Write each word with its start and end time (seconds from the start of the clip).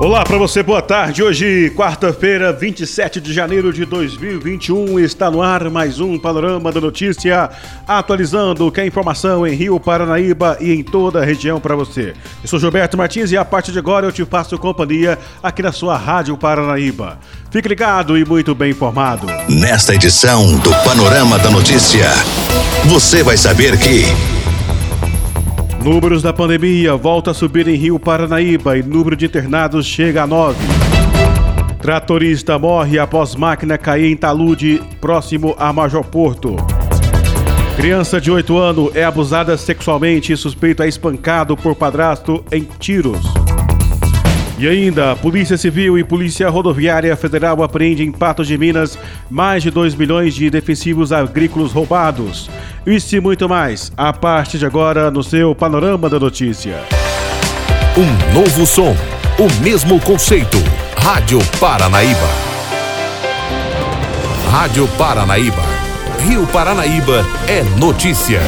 Olá 0.00 0.24
para 0.24 0.38
você, 0.38 0.62
boa 0.62 0.80
tarde. 0.80 1.22
Hoje, 1.22 1.70
quarta-feira, 1.76 2.54
27 2.54 3.20
de 3.20 3.34
janeiro 3.34 3.70
de 3.70 3.84
2021, 3.84 4.98
está 4.98 5.30
no 5.30 5.42
ar 5.42 5.68
mais 5.68 6.00
um 6.00 6.18
Panorama 6.18 6.72
da 6.72 6.80
Notícia, 6.80 7.50
atualizando 7.86 8.66
o 8.66 8.72
que 8.72 8.80
é 8.80 8.86
informação 8.86 9.46
em 9.46 9.54
Rio 9.54 9.78
Paranaíba 9.78 10.56
e 10.58 10.72
em 10.72 10.82
toda 10.82 11.20
a 11.20 11.24
região 11.24 11.60
para 11.60 11.76
você. 11.76 12.14
Eu 12.42 12.48
sou 12.48 12.58
Gilberto 12.58 12.96
Martins 12.96 13.30
e 13.30 13.36
a 13.36 13.44
partir 13.44 13.72
de 13.72 13.78
agora 13.78 14.06
eu 14.06 14.12
te 14.12 14.24
faço 14.24 14.56
companhia 14.56 15.18
aqui 15.42 15.60
na 15.60 15.70
sua 15.70 15.98
Rádio 15.98 16.34
Paranaíba. 16.34 17.18
Fique 17.50 17.68
ligado 17.68 18.16
e 18.16 18.24
muito 18.24 18.54
bem 18.54 18.70
informado. 18.70 19.26
Nesta 19.50 19.94
edição 19.94 20.56
do 20.60 20.70
Panorama 20.82 21.38
da 21.38 21.50
Notícia, 21.50 22.08
você 22.86 23.22
vai 23.22 23.36
saber 23.36 23.78
que. 23.78 24.39
Números 25.82 26.22
da 26.22 26.30
pandemia 26.30 26.94
volta 26.94 27.30
a 27.30 27.34
subir 27.34 27.66
em 27.66 27.74
Rio 27.74 27.98
Paranaíba 27.98 28.76
e 28.76 28.82
número 28.82 29.16
de 29.16 29.24
internados 29.24 29.86
chega 29.86 30.24
a 30.24 30.26
9. 30.26 30.58
Tratorista 31.80 32.58
morre 32.58 32.98
após 32.98 33.34
máquina 33.34 33.78
cair 33.78 34.12
em 34.12 34.16
talude 34.16 34.82
próximo 35.00 35.56
a 35.58 35.72
Major 35.72 36.04
Porto. 36.04 36.54
Criança 37.76 38.20
de 38.20 38.30
8 38.30 38.58
anos 38.58 38.94
é 38.94 39.04
abusada 39.04 39.56
sexualmente 39.56 40.34
e 40.34 40.36
suspeito 40.36 40.82
é 40.82 40.88
espancado 40.88 41.56
por 41.56 41.74
padrasto 41.74 42.44
em 42.52 42.68
tiros. 42.78 43.24
E 44.58 44.68
ainda, 44.68 45.16
Polícia 45.16 45.56
Civil 45.56 45.98
e 45.98 46.04
Polícia 46.04 46.50
Rodoviária 46.50 47.16
Federal 47.16 47.62
apreendem 47.62 48.08
em 48.08 48.12
Patos 48.12 48.46
de 48.46 48.58
Minas 48.58 48.98
mais 49.30 49.62
de 49.62 49.70
2 49.70 49.94
milhões 49.94 50.34
de 50.34 50.50
defensivos 50.50 51.10
agrícolas 51.10 51.72
roubados. 51.72 52.50
Isso 52.86 53.14
e 53.14 53.20
muito 53.20 53.48
mais, 53.48 53.92
a 53.96 54.12
partir 54.12 54.58
de 54.58 54.64
agora 54.64 55.10
no 55.10 55.22
seu 55.22 55.54
Panorama 55.54 56.08
da 56.08 56.18
Notícia. 56.18 56.82
Um 57.96 58.32
novo 58.32 58.66
som, 58.66 58.96
o 59.38 59.62
mesmo 59.62 60.00
conceito. 60.00 60.56
Rádio 60.96 61.38
Paranaíba. 61.58 62.28
Rádio 64.50 64.88
Paranaíba. 64.96 65.62
Rio 66.26 66.46
Paranaíba 66.46 67.24
é 67.46 67.62
notícia. 67.78 68.40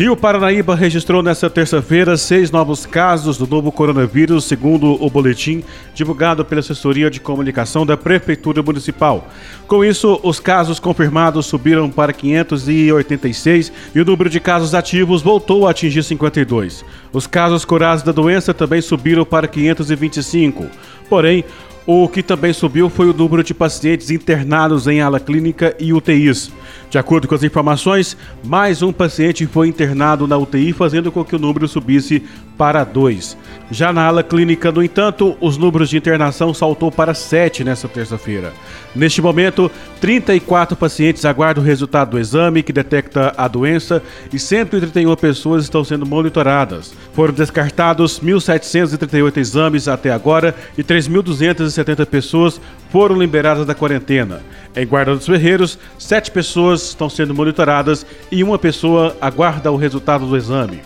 Rio 0.00 0.16
Paranaíba 0.16 0.74
registrou 0.74 1.22
nesta 1.22 1.50
terça-feira 1.50 2.16
seis 2.16 2.50
novos 2.50 2.86
casos 2.86 3.36
do 3.36 3.46
novo 3.46 3.70
coronavírus, 3.70 4.46
segundo 4.46 4.94
o 4.94 5.10
boletim 5.10 5.62
divulgado 5.92 6.42
pela 6.42 6.60
assessoria 6.60 7.10
de 7.10 7.20
comunicação 7.20 7.84
da 7.84 7.98
Prefeitura 7.98 8.62
Municipal. 8.62 9.28
Com 9.66 9.84
isso, 9.84 10.18
os 10.22 10.40
casos 10.40 10.80
confirmados 10.80 11.44
subiram 11.44 11.90
para 11.90 12.14
586 12.14 13.70
e 13.94 14.00
o 14.00 14.04
número 14.06 14.30
de 14.30 14.40
casos 14.40 14.74
ativos 14.74 15.20
voltou 15.20 15.68
a 15.68 15.70
atingir 15.72 16.02
52. 16.02 16.82
Os 17.12 17.26
casos 17.26 17.66
curados 17.66 18.02
da 18.02 18.10
doença 18.10 18.54
também 18.54 18.80
subiram 18.80 19.26
para 19.26 19.46
525. 19.46 20.64
Porém, 21.10 21.44
o 21.92 22.08
que 22.08 22.22
também 22.22 22.52
subiu 22.52 22.88
foi 22.88 23.10
o 23.10 23.12
número 23.12 23.42
de 23.42 23.52
pacientes 23.52 24.12
internados 24.12 24.86
em 24.86 25.00
ala 25.00 25.18
clínica 25.18 25.74
e 25.76 25.92
UTIs. 25.92 26.52
De 26.88 26.98
acordo 26.98 27.26
com 27.26 27.34
as 27.34 27.42
informações, 27.42 28.16
mais 28.44 28.80
um 28.80 28.92
paciente 28.92 29.44
foi 29.44 29.66
internado 29.66 30.24
na 30.24 30.38
UTI, 30.38 30.72
fazendo 30.72 31.10
com 31.10 31.24
que 31.24 31.34
o 31.34 31.38
número 31.38 31.66
subisse 31.66 32.22
para 32.60 32.84
dois. 32.84 33.38
Já 33.70 33.90
na 33.90 34.04
ala 34.04 34.22
clínica, 34.22 34.70
no 34.70 34.82
entanto, 34.82 35.34
os 35.40 35.56
números 35.56 35.88
de 35.88 35.96
internação 35.96 36.52
saltou 36.52 36.92
para 36.92 37.14
sete 37.14 37.64
nesta 37.64 37.88
terça-feira. 37.88 38.52
Neste 38.94 39.22
momento, 39.22 39.70
34 39.98 40.76
pacientes 40.76 41.24
aguardam 41.24 41.64
o 41.64 41.66
resultado 41.66 42.10
do 42.10 42.18
exame 42.18 42.62
que 42.62 42.70
detecta 42.70 43.32
a 43.34 43.48
doença 43.48 44.02
e 44.30 44.38
131 44.38 45.16
pessoas 45.16 45.62
estão 45.62 45.82
sendo 45.82 46.04
monitoradas. 46.04 46.92
Foram 47.14 47.32
descartados 47.32 48.20
1.738 48.20 49.38
exames 49.38 49.88
até 49.88 50.10
agora 50.12 50.54
e 50.76 50.84
3.270 50.84 52.04
pessoas 52.04 52.60
foram 52.90 53.16
liberadas 53.16 53.64
da 53.64 53.74
quarentena. 53.74 54.42
Em 54.76 54.86
Guarda 54.86 55.16
dos 55.16 55.24
Ferreiros, 55.24 55.78
sete 55.98 56.30
pessoas 56.30 56.82
estão 56.82 57.08
sendo 57.08 57.34
monitoradas 57.34 58.04
e 58.30 58.44
uma 58.44 58.58
pessoa 58.58 59.16
aguarda 59.18 59.72
o 59.72 59.76
resultado 59.76 60.26
do 60.26 60.36
exame. 60.36 60.82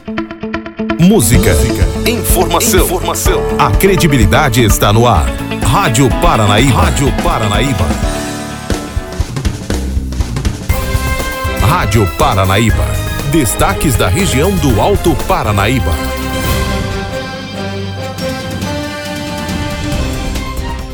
Música, 1.05 1.55
informação, 2.09 2.87
informação. 2.87 3.43
A 3.59 3.71
credibilidade 3.71 4.65
está 4.65 4.91
no 4.91 5.07
ar. 5.07 5.27
Rádio 5.63 6.09
Paranaíba. 6.23 6.81
Rádio 6.81 7.13
Paranaíba. 7.23 7.85
Rádio 11.61 12.09
Paranaíba. 12.17 12.87
Destaques 13.31 13.97
da 13.97 14.09
região 14.09 14.51
do 14.57 14.81
Alto 14.81 15.15
Paranaíba. 15.29 15.93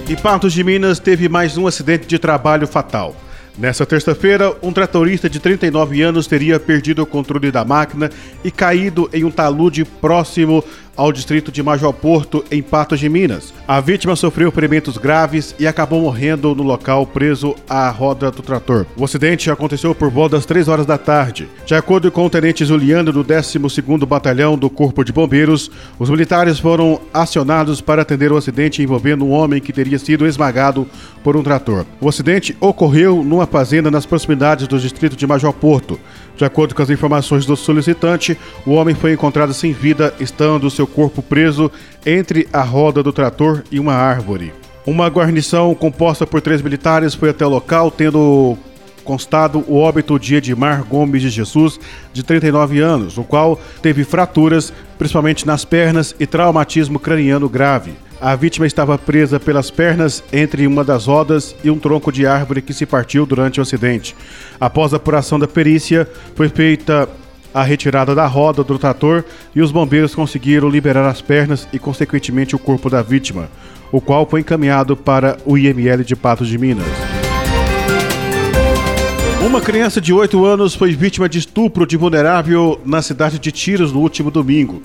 E 0.09 0.16
Patos 0.16 0.53
de 0.53 0.65
Minas 0.65 0.99
teve 0.99 1.28
mais 1.28 1.56
um 1.56 1.69
acidente 1.69 2.09
de 2.09 2.19
trabalho 2.19 2.66
fatal. 2.66 3.15
Nessa 3.59 3.84
terça-feira, 3.84 4.56
um 4.62 4.72
tratorista 4.72 5.28
de 5.28 5.38
39 5.38 6.00
anos 6.03 6.27
teria 6.27 6.59
perdido 6.59 7.03
o 7.03 7.06
controle 7.06 7.50
da 7.50 7.65
máquina 7.65 8.11
e 8.43 8.50
caído 8.50 9.11
em 9.12 9.25
um 9.25 9.31
talude 9.31 9.84
próximo 9.84 10.65
ao 11.00 11.11
distrito 11.11 11.50
de 11.50 11.62
Major 11.62 11.94
Porto, 11.94 12.44
em 12.50 12.61
Patos 12.61 13.00
de 13.00 13.09
Minas. 13.09 13.55
A 13.66 13.81
vítima 13.81 14.15
sofreu 14.15 14.53
ferimentos 14.53 14.99
graves 14.99 15.55
e 15.59 15.66
acabou 15.66 16.03
morrendo 16.03 16.55
no 16.55 16.62
local 16.62 17.06
preso 17.06 17.56
à 17.66 17.88
roda 17.88 18.31
do 18.31 18.43
trator. 18.43 18.84
O 18.99 19.06
acidente 19.06 19.50
aconteceu 19.50 19.94
por 19.94 20.11
volta 20.11 20.37
das 20.37 20.44
3 20.44 20.69
horas 20.69 20.84
da 20.84 20.99
tarde. 20.99 21.49
De 21.65 21.75
acordo 21.75 22.12
com 22.12 22.27
o 22.27 22.28
tenente 22.28 22.66
Juliano 22.66 23.11
do 23.12 23.25
12º 23.25 24.05
Batalhão 24.05 24.59
do 24.59 24.69
Corpo 24.69 25.03
de 25.03 25.11
Bombeiros, 25.11 25.71
os 25.99 26.11
militares 26.11 26.59
foram 26.59 27.00
acionados 27.15 27.81
para 27.81 28.03
atender 28.03 28.31
o 28.31 28.37
acidente 28.37 28.82
envolvendo 28.82 29.25
um 29.25 29.31
homem 29.31 29.59
que 29.59 29.72
teria 29.72 29.99
sido 29.99 30.27
esmagado 30.27 30.87
por 31.25 31.34
um 31.34 31.43
trator. 31.43 31.87
O 31.99 32.11
acidente 32.11 32.55
ocorreu 32.61 33.25
numa 33.25 33.47
fazenda 33.47 33.91
nas 33.91 34.05
proximidades 34.05 34.69
do 34.69 34.78
distrito 34.78 35.17
de 35.17 35.27
Major 35.27 35.55
Porto. 35.55 35.99
De 36.41 36.45
acordo 36.47 36.75
com 36.75 36.81
as 36.81 36.89
informações 36.89 37.45
do 37.45 37.55
solicitante, 37.55 38.34
o 38.65 38.71
homem 38.71 38.95
foi 38.95 39.12
encontrado 39.12 39.53
sem 39.53 39.75
vida, 39.75 40.15
estando 40.19 40.71
seu 40.71 40.87
corpo 40.87 41.21
preso 41.21 41.71
entre 42.06 42.49
a 42.51 42.62
roda 42.62 43.03
do 43.03 43.12
trator 43.12 43.62
e 43.71 43.78
uma 43.78 43.93
árvore. 43.93 44.50
Uma 44.87 45.06
guarnição 45.09 45.75
composta 45.75 46.27
por 46.27 46.41
três 46.41 46.62
militares 46.62 47.15
foi 47.15 47.29
até 47.29 47.45
o 47.45 47.50
local, 47.50 47.91
tendo 47.91 48.56
constado 49.05 49.62
o 49.69 49.77
óbito 49.77 50.19
de 50.19 50.37
Edmar 50.37 50.83
Gomes 50.83 51.21
de 51.21 51.29
Jesus, 51.29 51.79
de 52.11 52.23
39 52.23 52.81
anos, 52.81 53.19
o 53.19 53.23
qual 53.23 53.61
teve 53.83 54.03
fraturas, 54.03 54.73
principalmente 54.97 55.47
nas 55.47 55.67
pernas, 55.67 56.17
e 56.19 56.27
traumatismo 56.27 56.99
craniano 56.99 57.50
grave. 57.50 57.93
A 58.20 58.36
vítima 58.36 58.66
estava 58.66 58.98
presa 58.98 59.41
pelas 59.41 59.70
pernas 59.70 60.22
entre 60.31 60.66
uma 60.66 60.84
das 60.84 61.06
rodas 61.06 61.56
e 61.64 61.70
um 61.70 61.78
tronco 61.78 62.12
de 62.12 62.26
árvore 62.26 62.60
que 62.60 62.75
se 62.75 62.84
partiu 62.84 63.25
durante 63.25 63.58
o 63.58 63.62
acidente. 63.62 64.14
Após 64.60 64.92
a 64.92 64.98
apuração 64.98 65.38
da 65.38 65.48
perícia, 65.48 66.06
foi 66.34 66.50
feita 66.50 67.08
a 67.54 67.62
retirada 67.62 68.14
da 68.14 68.26
roda 68.26 68.62
do 68.62 68.78
trator 68.78 69.25
e 69.56 69.62
os 69.62 69.72
bombeiros 69.72 70.14
conseguiram 70.14 70.69
liberar 70.69 71.08
as 71.08 71.22
pernas 71.22 71.66
e, 71.72 71.78
consequentemente, 71.78 72.54
o 72.54 72.58
corpo 72.58 72.91
da 72.91 73.00
vítima, 73.00 73.48
o 73.91 74.03
qual 74.03 74.28
foi 74.28 74.41
encaminhado 74.41 74.94
para 74.94 75.38
o 75.47 75.56
IML 75.56 76.04
de 76.04 76.14
Patos 76.14 76.47
de 76.47 76.58
Minas. 76.58 76.87
Uma 79.42 79.62
criança 79.62 79.98
de 79.98 80.12
8 80.12 80.44
anos 80.44 80.75
foi 80.75 80.94
vítima 80.94 81.26
de 81.26 81.38
estupro 81.38 81.87
de 81.87 81.97
vulnerável 81.97 82.78
na 82.84 83.00
cidade 83.00 83.38
de 83.38 83.50
Tiros 83.50 83.91
no 83.91 84.00
último 84.00 84.31
domingo. 84.31 84.82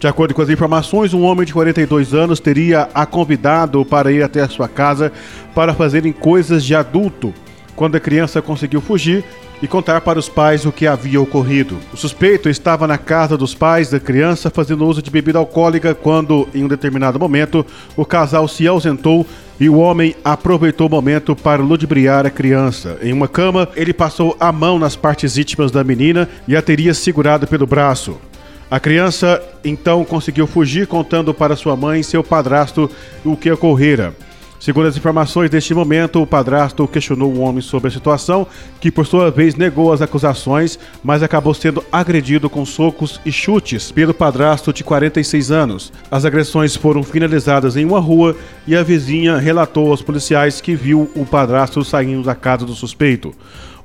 De 0.00 0.06
acordo 0.06 0.32
com 0.32 0.40
as 0.40 0.48
informações, 0.48 1.12
um 1.12 1.24
homem 1.24 1.44
de 1.44 1.52
42 1.52 2.14
anos 2.14 2.38
teria 2.38 2.88
a 2.94 3.04
convidado 3.04 3.84
para 3.84 4.12
ir 4.12 4.22
até 4.22 4.40
a 4.40 4.48
sua 4.48 4.68
casa 4.68 5.12
para 5.54 5.74
fazerem 5.74 6.12
coisas 6.12 6.64
de 6.64 6.72
adulto. 6.72 7.34
Quando 7.74 7.96
a 7.96 8.00
criança 8.00 8.40
conseguiu 8.40 8.80
fugir 8.80 9.24
e 9.60 9.66
contar 9.66 10.00
para 10.00 10.18
os 10.18 10.28
pais 10.28 10.64
o 10.64 10.70
que 10.70 10.86
havia 10.86 11.20
ocorrido. 11.20 11.78
O 11.92 11.96
suspeito 11.96 12.48
estava 12.48 12.86
na 12.86 12.96
casa 12.96 13.36
dos 13.36 13.56
pais 13.56 13.90
da 13.90 13.98
criança 13.98 14.50
fazendo 14.50 14.86
uso 14.86 15.02
de 15.02 15.10
bebida 15.10 15.38
alcoólica 15.38 15.96
quando, 15.96 16.48
em 16.54 16.62
um 16.62 16.68
determinado 16.68 17.18
momento, 17.18 17.66
o 17.96 18.04
casal 18.04 18.46
se 18.46 18.68
ausentou 18.68 19.26
e 19.58 19.68
o 19.68 19.78
homem 19.78 20.14
aproveitou 20.24 20.86
o 20.86 20.90
momento 20.90 21.34
para 21.34 21.60
ludibriar 21.60 22.24
a 22.24 22.30
criança. 22.30 22.98
Em 23.02 23.12
uma 23.12 23.26
cama, 23.26 23.68
ele 23.74 23.92
passou 23.92 24.36
a 24.38 24.52
mão 24.52 24.78
nas 24.78 24.94
partes 24.94 25.36
íntimas 25.36 25.72
da 25.72 25.82
menina 25.82 26.28
e 26.46 26.54
a 26.54 26.62
teria 26.62 26.94
segurado 26.94 27.48
pelo 27.48 27.66
braço. 27.66 28.16
A 28.70 28.78
criança 28.78 29.42
então 29.64 30.04
conseguiu 30.04 30.46
fugir, 30.46 30.86
contando 30.86 31.32
para 31.32 31.56
sua 31.56 31.74
mãe 31.74 32.00
e 32.00 32.04
seu 32.04 32.22
padrasto 32.22 32.90
o 33.24 33.34
que 33.36 33.50
ocorrera. 33.50 34.14
Segundo 34.60 34.88
as 34.88 34.96
informações 34.96 35.48
deste 35.48 35.72
momento, 35.72 36.20
o 36.20 36.26
padrasto 36.26 36.86
questionou 36.88 37.32
o 37.32 37.38
homem 37.38 37.62
sobre 37.62 37.88
a 37.88 37.90
situação, 37.92 38.46
que 38.80 38.90
por 38.90 39.06
sua 39.06 39.30
vez 39.30 39.54
negou 39.54 39.92
as 39.92 40.02
acusações, 40.02 40.78
mas 41.02 41.22
acabou 41.22 41.54
sendo 41.54 41.82
agredido 41.92 42.50
com 42.50 42.66
socos 42.66 43.20
e 43.24 43.30
chutes 43.30 43.92
pelo 43.92 44.12
padrasto 44.12 44.72
de 44.72 44.82
46 44.82 45.52
anos. 45.52 45.92
As 46.10 46.24
agressões 46.24 46.74
foram 46.74 47.04
finalizadas 47.04 47.76
em 47.76 47.84
uma 47.84 48.00
rua 48.00 48.36
e 48.66 48.74
a 48.74 48.82
vizinha 48.82 49.38
relatou 49.38 49.92
aos 49.92 50.02
policiais 50.02 50.60
que 50.60 50.74
viu 50.74 51.08
o 51.14 51.24
padrasto 51.24 51.84
saindo 51.84 52.24
da 52.24 52.34
casa 52.34 52.66
do 52.66 52.74
suspeito. 52.74 53.32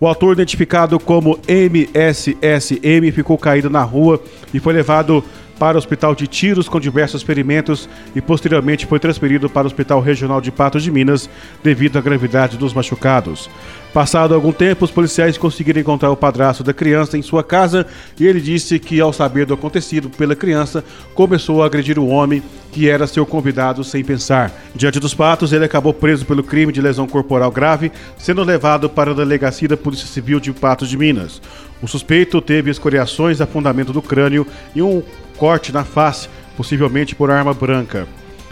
O 0.04 0.08
autor, 0.08 0.34
identificado 0.34 1.00
como 1.00 1.40
MSSM, 1.48 3.10
ficou 3.14 3.38
caído 3.38 3.70
na 3.70 3.84
rua 3.84 4.22
e 4.54 4.60
foi 4.60 4.74
levado 4.74 5.24
para 5.64 5.78
o 5.78 5.80
Hospital 5.80 6.14
de 6.14 6.28
Tiros 6.28 6.68
com 6.68 6.78
diversos 6.78 7.24
ferimentos 7.24 7.88
e 8.14 8.20
posteriormente 8.20 8.86
foi 8.86 9.00
transferido 9.00 9.50
para 9.50 9.64
o 9.64 9.68
Hospital 9.68 10.02
Regional 10.02 10.42
de 10.42 10.52
Patos 10.52 10.84
de 10.84 10.92
Minas 10.92 11.30
devido 11.64 11.98
à 11.98 12.02
gravidade 12.02 12.58
dos 12.58 12.74
machucados. 12.74 13.50
Passado 13.94 14.36
algum 14.36 14.52
tempo, 14.52 14.84
os 14.84 14.92
policiais 14.92 15.38
conseguiram 15.38 15.80
encontrar 15.80 16.12
o 16.12 16.18
padrasto 16.18 16.66
da 16.66 16.74
criança 16.74 17.18
em 17.18 17.22
sua 17.22 17.46
casa 17.46 17.88
e 18.20 18.28
ele 18.28 18.42
disse 18.42 18.78
que, 18.78 19.00
ao 19.00 19.14
saber 19.14 19.46
do 19.46 19.54
acontecido 19.54 20.10
pela 20.10 20.36
criança, 20.36 20.84
começou 21.14 21.64
a 21.64 21.68
agredir 21.68 21.98
o 21.98 22.08
homem 22.08 22.44
que 22.70 22.90
era 22.90 23.08
seu 23.08 23.26
convidado 23.26 23.86
sem 23.86 24.04
pensar. 24.04 24.52
Diante 24.76 25.00
dos 25.00 25.14
fatos, 25.14 25.54
ele 25.54 25.64
acabou 25.64 25.94
preso 25.94 26.26
pelo 26.26 26.44
crime 26.44 26.74
de 26.74 26.82
lesão 26.82 27.08
corporal 27.08 27.52
grave, 27.52 27.90
sendo 28.18 28.44
levado 28.44 28.90
para 28.90 29.12
a 29.12 29.14
delegacia 29.14 29.70
da 29.70 29.78
Polícia 29.78 30.08
Civil 30.08 30.42
de 30.42 30.52
Patos 30.52 30.90
de 30.90 30.98
Minas. 30.98 31.42
O 31.84 31.88
suspeito 31.88 32.42
teve 32.42 32.72
escoriações, 32.72 33.42
afundamento 33.42 33.94
do 33.94 34.02
crânio 34.02 34.48
e 34.74 34.82
um 34.82 35.04
corte 35.38 35.72
na 35.72 35.84
face, 35.84 36.30
possivelmente 36.56 37.16
por 37.16 37.32
arma 37.32 37.54
branca. 37.54 38.08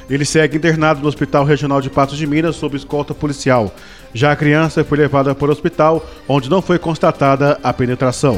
Ele 0.09 0.25
segue 0.25 0.57
internado 0.57 1.01
no 1.01 1.07
Hospital 1.07 1.45
Regional 1.45 1.79
de 1.79 1.89
Patos 1.89 2.17
de 2.17 2.27
Minas 2.27 2.57
sob 2.57 2.75
escolta 2.75 3.13
policial. 3.13 3.73
Já 4.13 4.31
a 4.31 4.35
criança 4.35 4.83
foi 4.83 4.97
levada 4.97 5.33
para 5.33 5.47
o 5.47 5.51
hospital, 5.51 6.05
onde 6.27 6.49
não 6.49 6.61
foi 6.61 6.77
constatada 6.77 7.57
a 7.63 7.71
penetração. 7.71 8.37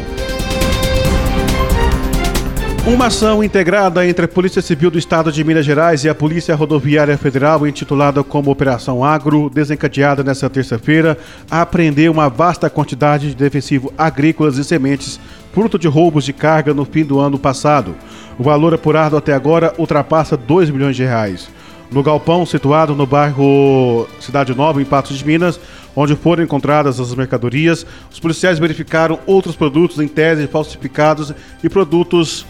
Uma 2.86 3.06
ação 3.06 3.42
integrada 3.42 4.06
entre 4.06 4.26
a 4.26 4.28
Polícia 4.28 4.62
Civil 4.62 4.92
do 4.92 5.00
Estado 5.00 5.32
de 5.32 5.42
Minas 5.42 5.66
Gerais 5.66 6.04
e 6.04 6.10
a 6.10 6.14
Polícia 6.14 6.54
Rodoviária 6.54 7.18
Federal, 7.18 7.66
intitulada 7.66 8.22
como 8.26 8.52
Operação 8.52 9.06
Agro, 9.06 9.50
desencadeada 9.50 10.22
nesta 10.22 10.50
terça-feira, 10.50 11.18
apreendeu 11.50 12.12
uma 12.12 12.28
vasta 12.28 12.70
quantidade 12.70 13.30
de 13.30 13.36
defensivo 13.36 13.94
agrícolas 13.98 14.58
e 14.58 14.66
sementes, 14.66 15.18
fruto 15.54 15.80
de 15.80 15.88
roubos 15.88 16.26
de 16.26 16.34
carga 16.34 16.74
no 16.74 16.84
fim 16.84 17.06
do 17.06 17.22
ano 17.22 17.40
passado. 17.40 17.96
O 18.38 18.44
valor 18.44 18.74
apurado 18.74 19.16
até 19.16 19.34
agora 19.34 19.74
ultrapassa 19.78 20.36
2 20.36 20.70
milhões 20.70 20.98
de 20.98 21.06
reais. 21.06 21.48
No 21.90 22.04
galpão 22.04 22.46
situado 22.46 22.94
no 22.96 23.06
bairro 23.06 24.06
Cidade 24.20 24.54
Nova, 24.54 24.82
em 24.82 24.86
Patos 24.86 25.18
de 25.18 25.26
Minas, 25.26 25.58
onde 25.96 26.18
foram 26.18 26.44
encontradas 26.44 27.00
as 27.00 27.16
mercadorias, 27.16 27.86
os 28.12 28.20
policiais 28.20 28.60
verificaram 28.60 29.20
outros 29.26 29.56
produtos 29.56 30.00
em 30.00 30.08
tese 30.08 30.48
falsificados 30.48 31.34
e 31.64 31.70
produtos 31.70 32.46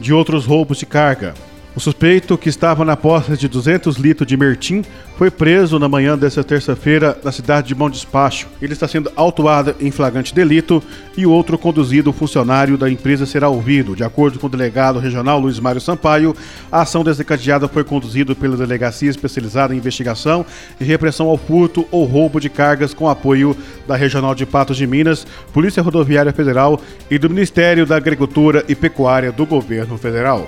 de 0.00 0.12
outros 0.12 0.44
roubos 0.44 0.78
de 0.78 0.86
carga. 0.86 1.34
O 1.76 1.80
suspeito, 1.80 2.38
que 2.38 2.48
estava 2.48 2.86
na 2.86 2.96
posse 2.96 3.36
de 3.36 3.46
200 3.46 3.98
litros 3.98 4.26
de 4.26 4.34
mertim, 4.34 4.82
foi 5.18 5.30
preso 5.30 5.78
na 5.78 5.86
manhã 5.86 6.16
desta 6.16 6.42
terça-feira 6.42 7.18
na 7.22 7.30
cidade 7.30 7.68
de 7.68 7.74
Bom 7.74 7.90
Despacho. 7.90 8.48
Ele 8.62 8.72
está 8.72 8.88
sendo 8.88 9.12
autuado 9.14 9.76
em 9.78 9.90
flagrante 9.90 10.34
delito 10.34 10.82
e 11.18 11.26
outro 11.26 11.58
conduzido 11.58 12.14
funcionário 12.14 12.78
da 12.78 12.90
empresa 12.90 13.26
será 13.26 13.50
ouvido. 13.50 13.94
De 13.94 14.02
acordo 14.02 14.38
com 14.38 14.46
o 14.46 14.50
delegado 14.50 14.98
regional 14.98 15.38
Luiz 15.38 15.60
Mário 15.60 15.78
Sampaio, 15.78 16.34
a 16.72 16.80
ação 16.80 17.04
desencadeada 17.04 17.68
foi 17.68 17.84
conduzida 17.84 18.34
pela 18.34 18.56
Delegacia 18.56 19.10
Especializada 19.10 19.74
em 19.74 19.76
Investigação 19.76 20.46
e 20.80 20.84
Repressão 20.84 21.28
ao 21.28 21.36
Furto 21.36 21.86
ou 21.90 22.06
Roubo 22.06 22.40
de 22.40 22.48
Cargas 22.48 22.94
com 22.94 23.06
apoio 23.06 23.54
da 23.86 23.96
Regional 23.96 24.34
de 24.34 24.46
Patos 24.46 24.78
de 24.78 24.86
Minas, 24.86 25.26
Polícia 25.52 25.82
Rodoviária 25.82 26.32
Federal 26.32 26.80
e 27.10 27.18
do 27.18 27.28
Ministério 27.28 27.84
da 27.84 27.96
Agricultura 27.96 28.64
e 28.66 28.74
Pecuária 28.74 29.30
do 29.30 29.44
Governo 29.44 29.98
Federal. 29.98 30.46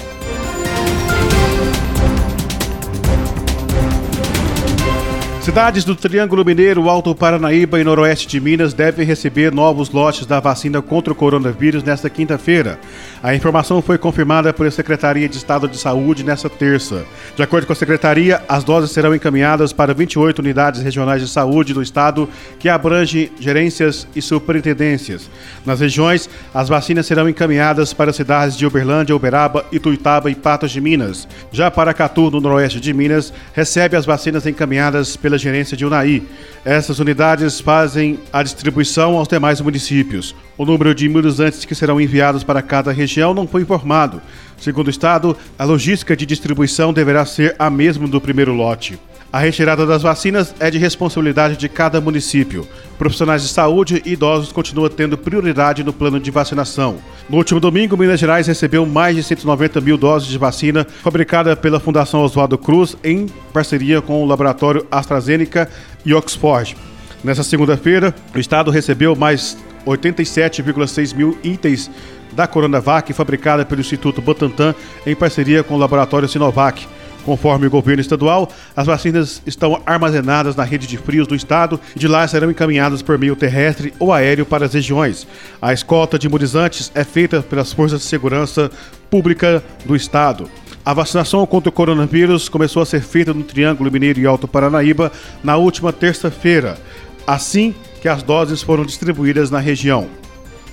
Cidades 5.49 5.83
do 5.83 5.97
Triângulo 5.97 6.45
Mineiro, 6.45 6.91
Alto 6.91 7.15
Paranaíba 7.15 7.81
e 7.81 7.83
Noroeste 7.83 8.29
de 8.29 8.39
Minas 8.39 8.75
devem 8.75 9.07
receber 9.07 9.51
novos 9.51 9.89
lotes 9.89 10.27
da 10.27 10.41
vacina 10.41 10.83
contra 10.83 11.11
o 11.11 11.17
coronavírus 11.17 11.83
nesta 11.83 12.11
quinta-feira. 12.11 12.79
A 13.23 13.35
informação 13.35 13.81
foi 13.81 13.97
confirmada 13.97 14.53
pela 14.53 14.71
Secretaria 14.71 15.27
de 15.27 15.39
Estado 15.39 15.67
de 15.67 15.79
Saúde 15.79 16.23
nesta 16.23 16.51
terça. 16.51 17.03
De 17.35 17.43
acordo 17.43 17.67
com 17.67 17.73
a 17.73 17.77
Secretaria, 17.77 18.43
as 18.47 18.63
doses 18.63 18.91
serão 18.91 19.15
encaminhadas 19.15 19.73
para 19.73 19.95
28 19.95 20.41
unidades 20.41 20.83
regionais 20.83 21.23
de 21.23 21.29
saúde 21.29 21.73
do 21.73 21.83
Estado, 21.83 22.29
que 22.59 22.69
abrangem 22.69 23.33
gerências 23.41 24.07
e 24.15 24.21
superintendências. 24.21 25.31
Nas 25.65 25.81
regiões, 25.81 26.29
as 26.53 26.69
vacinas 26.69 27.07
serão 27.07 27.27
encaminhadas 27.27 27.95
para 27.95 28.11
as 28.11 28.17
cidades 28.17 28.55
de 28.55 28.67
Uberlândia, 28.67 29.17
Uberaba, 29.17 29.65
Ituiutaba 29.73 30.31
e 30.31 30.35
Patos 30.35 30.73
de 30.73 30.81
Minas. 30.83 31.27
Já 31.51 31.71
Paracatu, 31.71 32.31
no 32.31 32.39
Noroeste 32.39 32.79
de 32.79 32.93
Minas, 32.93 33.33
recebe 33.55 33.97
as 33.97 34.05
vacinas 34.05 34.47
encaminhadas 34.47 35.17
pela 35.17 35.38
gerência 35.39 35.77
de 35.77 35.87
Unai. 35.87 36.23
Essas 36.65 36.99
unidades 36.99 37.61
fazem 37.61 38.19
a 38.33 38.43
distribuição 38.43 39.17
aos 39.17 39.29
demais 39.29 39.61
municípios. 39.61 40.35
O 40.57 40.67
número 40.67 40.95
de 40.95 41.07
imunizantes 41.07 41.65
que 41.65 41.75
serão 41.75 42.01
enviados 42.01 42.45
para 42.45 42.61
cada 42.61 42.93
região 42.93 43.33
não 43.33 43.47
foi 43.47 43.63
informado. 43.63 44.21
Segundo 44.59 44.89
o 44.89 44.91
Estado, 44.91 45.37
a 45.59 45.65
logística 45.65 46.17
de 46.17 46.27
distribuição 46.27 46.93
deverá 46.93 47.25
ser 47.25 47.55
a 47.59 47.71
mesma 47.71 48.07
do 48.09 48.21
primeiro 48.21 48.53
lote. 48.53 48.99
A 49.31 49.41
retirada 49.41 49.85
das 49.85 50.03
vacinas 50.03 50.55
é 50.59 50.71
de 50.71 50.79
responsabilidade 50.79 51.59
de 51.59 51.69
cada 51.69 52.01
município. 52.01 52.67
Profissionais 52.97 53.43
de 53.43 53.49
saúde 53.49 54.03
e 54.07 54.13
idosos 54.13 54.53
continuam 54.53 54.89
tendo 54.89 55.19
prioridade 55.19 55.85
no 55.85 55.93
plano 55.93 56.19
de 56.19 56.31
vacinação. 56.31 56.97
No 57.29 57.37
último 57.37 57.61
domingo, 57.61 57.95
Minas 57.95 58.19
Gerais 58.19 58.47
recebeu 58.47 58.87
mais 58.87 59.17
de 59.17 59.23
190 59.23 59.83
mil 59.83 59.99
doses 59.99 60.29
de 60.29 60.39
vacina 60.39 60.87
fabricada 61.03 61.55
pela 61.55 61.79
Fundação 61.79 62.23
Oswaldo 62.23 62.57
Cruz 62.57 62.97
em 63.05 63.27
parceria 63.53 64.01
com 64.01 64.23
o 64.23 64.27
laboratório 64.27 64.87
AstraZeneca 64.91 65.69
e 66.07 66.15
Oxford. 66.15 66.75
Nessa 67.23 67.43
segunda-feira, 67.43 68.15
o 68.35 68.39
estado 68.39 68.71
recebeu 68.71 69.15
mais 69.15 69.59
87,6 69.87 71.15
mil 71.15 71.37
itens 71.45 71.91
da 72.33 72.47
Coronavac 72.47 73.13
fabricada 73.13 73.65
pelo 73.67 73.83
Instituto 73.83 74.23
Butantan 74.23 74.75
em 75.07 75.15
parceria 75.15 75.63
com 75.63 75.75
o 75.75 75.79
laboratório 75.79 76.29
Sinovac. 76.29 76.89
Conforme 77.29 77.67
o 77.67 77.71
governo 77.71 78.01
estadual, 78.01 78.51
as 78.75 78.87
vacinas 78.87 79.43
estão 79.45 79.83
armazenadas 79.85 80.57
na 80.57 80.65
rede 80.65 80.87
de 80.87 80.97
frios 80.97 81.27
do 81.27 81.35
estado 81.35 81.79
e 81.95 81.99
de 81.99 82.09
lá 82.09 82.27
serão 82.27 82.51
encaminhadas 82.51 83.03
por 83.03 83.19
meio 83.19 83.37
terrestre 83.37 83.93
ou 83.99 84.15
aéreo 84.15 84.47
para 84.47 84.65
as 84.65 84.73
regiões. 84.73 85.29
A 85.61 85.71
escolta 85.71 86.19
de 86.19 86.27
imunizantes 86.27 86.91
é 86.95 87.05
feita 87.05 87.43
pelas 87.43 87.71
forças 87.71 88.01
de 88.01 88.07
segurança 88.07 88.71
pública 89.11 89.63
do 89.85 89.95
estado. 89.95 90.49
A 90.83 90.95
vacinação 90.95 91.45
contra 91.45 91.69
o 91.69 91.73
coronavírus 91.73 92.49
começou 92.49 92.81
a 92.81 92.87
ser 92.87 93.03
feita 93.03 93.35
no 93.35 93.45
Triângulo 93.45 93.93
Mineiro 93.93 94.21
e 94.21 94.27
Alto 94.27 94.49
Paranaíba 94.49 95.13
na 95.45 95.59
última 95.59 95.93
terça-feira, 95.93 96.79
assim 97.27 97.75
que 98.01 98.09
as 98.09 98.23
doses 98.23 98.63
foram 98.63 98.87
distribuídas 98.87 99.51
na 99.51 99.59
região. 99.59 100.09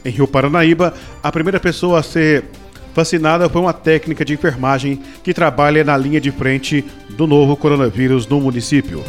Em 0.06 0.10
Rio 0.10 0.26
Paranaíba, 0.26 0.94
a 1.22 1.30
primeira 1.34 1.60
pessoa 1.60 2.00
a 2.00 2.04
ser 2.04 2.46
vacinada 2.96 3.50
foi 3.50 3.62
uma 3.62 3.74
técnica 3.74 4.24
de 4.24 4.34
enfermagem 4.34 5.02
que 5.22 5.34
trabalha 5.34 5.84
na 5.84 5.98
linha 5.98 6.22
de 6.22 6.32
frente 6.32 6.84
do 7.10 7.28
novo 7.28 7.58
coronavírus 7.58 8.26
no 8.26 8.40
município. 8.40 9.04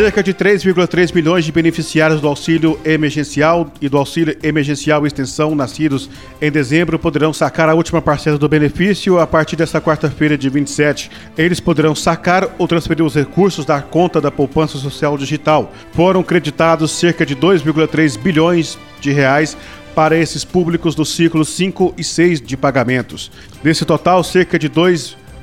Cerca 0.00 0.22
de 0.22 0.32
3,3 0.32 1.14
milhões 1.14 1.44
de 1.44 1.52
beneficiários 1.52 2.22
do 2.22 2.26
auxílio 2.26 2.80
emergencial 2.86 3.70
e 3.82 3.88
do 3.90 3.98
auxílio 3.98 4.34
emergencial 4.42 5.06
extensão 5.06 5.54
nascidos 5.54 6.08
em 6.40 6.50
dezembro 6.50 6.98
poderão 6.98 7.34
sacar 7.34 7.68
a 7.68 7.74
última 7.74 8.00
parcela 8.00 8.38
do 8.38 8.48
benefício 8.48 9.18
a 9.20 9.26
partir 9.26 9.56
desta 9.56 9.78
quarta-feira 9.78 10.38
de 10.38 10.48
27. 10.48 11.10
Eles 11.36 11.60
poderão 11.60 11.94
sacar 11.94 12.48
ou 12.56 12.66
transferir 12.66 13.04
os 13.04 13.14
recursos 13.14 13.66
da 13.66 13.82
conta 13.82 14.22
da 14.22 14.30
poupança 14.30 14.78
social 14.78 15.18
digital. 15.18 15.70
Foram 15.92 16.22
creditados 16.22 16.92
cerca 16.92 17.26
de 17.26 17.36
2,3 17.36 18.18
bilhões 18.18 18.78
de 19.02 19.12
reais 19.12 19.54
para 19.94 20.16
esses 20.16 20.46
públicos 20.46 20.94
do 20.94 21.04
ciclo 21.04 21.44
5 21.44 21.92
e 21.98 22.02
6 22.02 22.40
de 22.40 22.56
pagamentos. 22.56 23.30
Desse 23.62 23.84
total, 23.84 24.24
cerca 24.24 24.58
de 24.58 24.70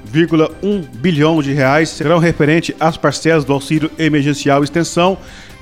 2,1 0.08 0.86
bilhão 0.96 1.42
de 1.42 1.54
reais 1.54 1.90
serão 1.90 2.20
referentes 2.20 2.76
às 2.80 2.98
parcelas 2.98 3.46
do 3.46 3.54
auxílio 3.54 3.92
emergencial 3.98 4.64
extensão 4.64 5.18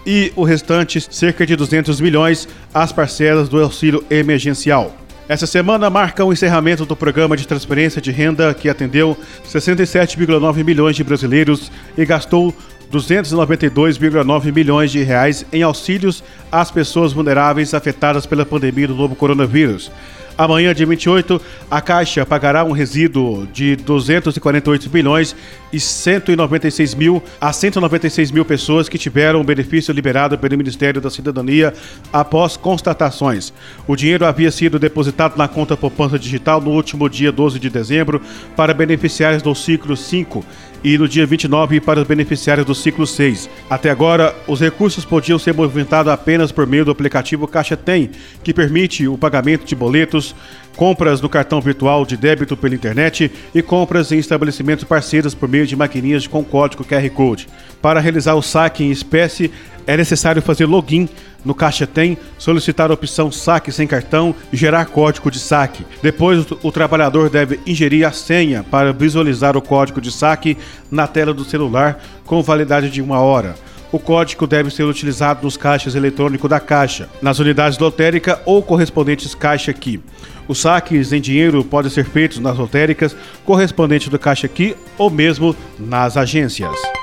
e 0.05 0.31
o 0.35 0.43
restante, 0.43 1.01
cerca 1.09 1.45
de 1.45 1.55
200 1.55 1.99
milhões, 1.99 2.47
às 2.73 2.91
parcelas 2.91 3.49
do 3.49 3.61
auxílio 3.61 4.05
emergencial. 4.09 4.95
Essa 5.27 5.47
semana 5.47 5.89
marca 5.89 6.23
o 6.23 6.31
encerramento 6.31 6.85
do 6.85 6.95
programa 6.95 7.35
de 7.35 7.47
transferência 7.47 7.99
de 7.99 8.11
renda 8.11 8.53
que 8.53 8.69
atendeu 8.69 9.17
67,9 9.43 10.63
milhões 10.63 10.95
de 10.95 11.03
brasileiros 11.03 11.71
e 11.97 12.05
gastou 12.05 12.53
292,9 12.91 14.53
milhões 14.53 14.91
de 14.91 15.03
reais 15.03 15.45
em 15.51 15.63
auxílios 15.63 16.23
às 16.51 16.71
pessoas 16.71 17.13
vulneráveis 17.13 17.73
afetadas 17.73 18.25
pela 18.25 18.45
pandemia 18.45 18.87
do 18.87 18.95
novo 18.95 19.15
coronavírus. 19.15 19.91
Amanhã, 20.37 20.75
dia 20.75 20.85
28, 20.85 21.41
a 21.71 21.79
Caixa 21.79 22.25
pagará 22.25 22.65
um 22.65 22.73
resíduo 22.73 23.47
de 23.53 23.77
248 23.77 24.89
bilhões 24.89 25.33
e 25.71 25.79
196 25.79 26.93
mil 26.93 27.23
a 27.39 27.53
196 27.53 28.31
mil 28.31 28.43
pessoas 28.43 28.89
que 28.89 28.97
tiveram 28.97 29.39
o 29.39 29.45
benefício 29.45 29.93
liberado 29.93 30.37
pelo 30.37 30.57
Ministério 30.57 30.99
da 30.99 31.09
Cidadania 31.09 31.73
após 32.11 32.57
constatações. 32.57 33.53
O 33.87 33.95
dinheiro 33.95 34.25
havia 34.25 34.51
sido 34.51 34.77
depositado 34.77 35.37
na 35.37 35.47
conta 35.47 35.77
poupança 35.77 36.19
digital 36.19 36.59
no 36.59 36.71
último 36.71 37.09
dia 37.09 37.31
12 37.31 37.57
de 37.57 37.69
dezembro 37.69 38.21
para 38.57 38.73
beneficiários 38.73 39.41
do 39.41 39.55
ciclo 39.55 39.95
5 39.95 40.43
e 40.85 40.99
no 40.99 41.07
dia 41.07 41.25
29 41.25 41.81
para 41.81 41.99
os 41.99 42.07
beneficiários 42.07 42.63
do 42.63 42.75
ciclo 42.75 43.07
6. 43.07 43.49
Até 43.67 43.89
agora, 43.89 44.35
os 44.47 44.61
recursos 44.61 45.03
podiam 45.03 45.39
ser 45.39 45.51
movimentados 45.51 46.13
apenas 46.13 46.51
por 46.51 46.67
meio 46.67 46.85
do 46.85 46.91
aplicativo 46.91 47.47
Caixa 47.47 47.75
Tem, 47.75 48.11
que 48.43 48.53
permite 48.53 49.07
o 49.07 49.17
pagamento 49.17 49.65
de 49.65 49.75
boletos, 49.75 50.35
compras 50.75 51.21
no 51.21 51.27
cartão 51.27 51.59
virtual 51.59 52.05
de 52.05 52.15
débito 52.15 52.55
pela 52.55 52.75
internet 52.75 53.31
e 53.55 53.63
compras 53.63 54.11
em 54.11 54.19
estabelecimentos 54.19 54.83
parceiros 54.83 55.33
por 55.33 55.49
meio 55.49 55.65
de 55.65 55.75
maquininhas 55.75 56.27
com 56.27 56.43
código 56.43 56.85
QR 56.85 57.09
Code. 57.09 57.47
Para 57.81 57.99
realizar 57.99 58.35
o 58.35 58.41
saque 58.43 58.83
em 58.83 58.91
espécie, 58.91 59.51
é 59.87 59.97
necessário 59.97 60.39
fazer 60.39 60.67
login 60.67 61.09
no 61.45 61.53
Caixa 61.55 61.85
Tem, 61.85 62.17
solicitar 62.37 62.89
a 62.89 62.93
opção 62.95 63.31
saque 63.31 63.71
sem 63.71 63.87
cartão 63.87 64.35
e 64.51 64.57
gerar 64.57 64.85
código 64.87 65.29
de 65.31 65.39
saque. 65.39 65.85
Depois, 66.01 66.45
o 66.63 66.71
trabalhador 66.71 67.29
deve 67.29 67.59
ingerir 67.65 68.05
a 68.05 68.11
senha 68.11 68.65
para 68.69 68.91
visualizar 68.91 69.55
o 69.55 69.61
código 69.61 70.01
de 70.01 70.11
saque 70.11 70.57
na 70.89 71.07
tela 71.07 71.33
do 71.33 71.45
celular 71.45 72.01
com 72.25 72.41
validade 72.41 72.89
de 72.89 73.01
uma 73.01 73.19
hora. 73.19 73.55
O 73.91 73.99
código 73.99 74.45
deve 74.45 74.69
ser 74.69 74.83
utilizado 74.83 75.43
nos 75.43 75.55
caixas 75.55 75.95
eletrônicos 75.95 76.49
da 76.49 76.59
Caixa, 76.59 77.07
nas 77.21 77.39
unidades 77.39 77.77
lotérica 77.77 78.41
ou 78.43 78.61
correspondentes 78.61 79.33
Caixa 79.33 79.71
Aqui. 79.71 80.01
Os 80.47 80.59
saques 80.59 81.13
em 81.13 81.21
dinheiro 81.21 81.63
podem 81.63 81.89
ser 81.89 82.03
feitos 82.03 82.39
nas 82.39 82.57
lotéricas 82.57 83.15
correspondentes 83.45 84.09
do 84.09 84.19
Caixa 84.19 84.47
Aqui 84.47 84.75
ou 84.97 85.09
mesmo 85.09 85.55
nas 85.79 86.17
agências. 86.17 86.94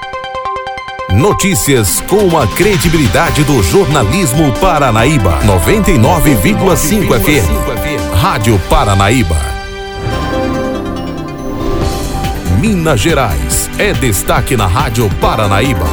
Notícias 1.15 2.01
com 2.01 2.39
a 2.39 2.47
credibilidade 2.47 3.45
do 3.45 3.63
jornalismo 3.63 4.51
Paranaíba. 4.53 5.41
99,5 5.43 7.21
FM. 7.21 8.17
Rádio 8.17 8.59
Paranaíba. 8.71 9.37
Minas 12.59 12.99
Gerais 12.99 13.69
é 13.79 13.93
destaque 13.93 14.57
na 14.57 14.67
Rádio 14.67 15.11
Paranaíba. 15.21 15.87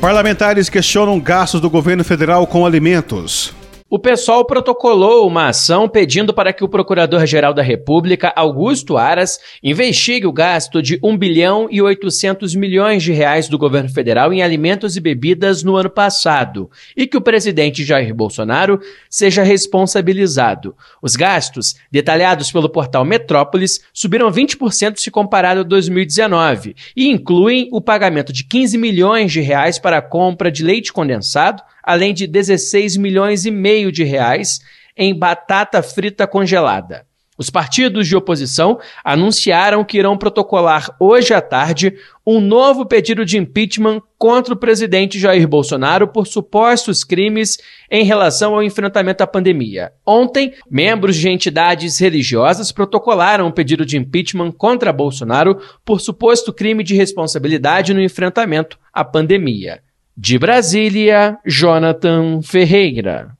Parlamentares 0.00 0.68
questionam 0.68 1.18
gastos 1.18 1.60
do 1.60 1.68
governo 1.68 2.04
federal 2.04 2.46
com 2.46 2.64
alimentos. 2.64 3.55
O 3.88 4.00
pessoal 4.00 4.44
protocolou 4.44 5.28
uma 5.28 5.46
ação 5.46 5.88
pedindo 5.88 6.34
para 6.34 6.52
que 6.52 6.64
o 6.64 6.68
Procurador-Geral 6.68 7.54
da 7.54 7.62
República, 7.62 8.32
Augusto 8.34 8.96
Aras, 8.96 9.38
investigue 9.62 10.26
o 10.26 10.32
gasto 10.32 10.82
de 10.82 10.98
1 11.00 11.16
bilhão 11.16 11.68
e 11.70 11.80
800 11.80 12.56
milhões 12.56 13.04
de 13.04 13.12
reais 13.12 13.48
do 13.48 13.56
governo 13.56 13.88
federal 13.88 14.32
em 14.32 14.42
alimentos 14.42 14.96
e 14.96 15.00
bebidas 15.00 15.62
no 15.62 15.76
ano 15.76 15.88
passado 15.88 16.68
e 16.96 17.06
que 17.06 17.16
o 17.16 17.20
presidente 17.20 17.84
Jair 17.84 18.12
Bolsonaro 18.12 18.80
seja 19.08 19.44
responsabilizado. 19.44 20.74
Os 21.00 21.14
gastos, 21.14 21.76
detalhados 21.88 22.50
pelo 22.50 22.68
portal 22.68 23.04
Metrópolis, 23.04 23.80
subiram 23.92 24.32
20% 24.32 24.96
se 24.96 25.12
comparado 25.12 25.60
a 25.60 25.62
2019 25.62 26.74
e 26.96 27.06
incluem 27.06 27.68
o 27.70 27.80
pagamento 27.80 28.32
de 28.32 28.42
15 28.42 28.76
milhões 28.76 29.30
de 29.30 29.40
reais 29.40 29.78
para 29.78 29.98
a 29.98 30.02
compra 30.02 30.50
de 30.50 30.64
leite 30.64 30.92
condensado, 30.92 31.62
além 31.86 32.12
de 32.12 32.26
16 32.26 32.96
milhões 32.96 33.46
e 33.46 33.50
meio 33.50 33.92
de 33.92 34.02
reais 34.02 34.58
em 34.96 35.16
batata 35.16 35.80
frita 35.82 36.26
congelada. 36.26 37.06
Os 37.38 37.50
partidos 37.50 38.08
de 38.08 38.16
oposição 38.16 38.80
anunciaram 39.04 39.84
que 39.84 39.98
irão 39.98 40.16
protocolar 40.16 40.96
hoje 40.98 41.34
à 41.34 41.40
tarde 41.40 41.94
um 42.26 42.40
novo 42.40 42.86
pedido 42.86 43.26
de 43.26 43.36
impeachment 43.36 44.00
contra 44.16 44.54
o 44.54 44.56
presidente 44.56 45.18
Jair 45.18 45.46
Bolsonaro 45.46 46.08
por 46.08 46.26
supostos 46.26 47.04
crimes 47.04 47.58
em 47.90 48.04
relação 48.04 48.54
ao 48.54 48.62
enfrentamento 48.62 49.22
à 49.22 49.26
pandemia. 49.26 49.92
Ontem, 50.04 50.54
membros 50.70 51.14
de 51.14 51.28
entidades 51.28 51.98
religiosas 51.98 52.72
protocolaram 52.72 53.48
um 53.48 53.52
pedido 53.52 53.84
de 53.84 53.98
impeachment 53.98 54.52
contra 54.52 54.92
Bolsonaro 54.92 55.60
por 55.84 56.00
suposto 56.00 56.54
crime 56.54 56.82
de 56.82 56.94
responsabilidade 56.94 57.92
no 57.92 58.00
enfrentamento 58.00 58.78
à 58.92 59.04
pandemia. 59.04 59.82
De 60.18 60.38
Brasília, 60.38 61.38
Jonathan 61.44 62.40
Ferreira. 62.42 63.35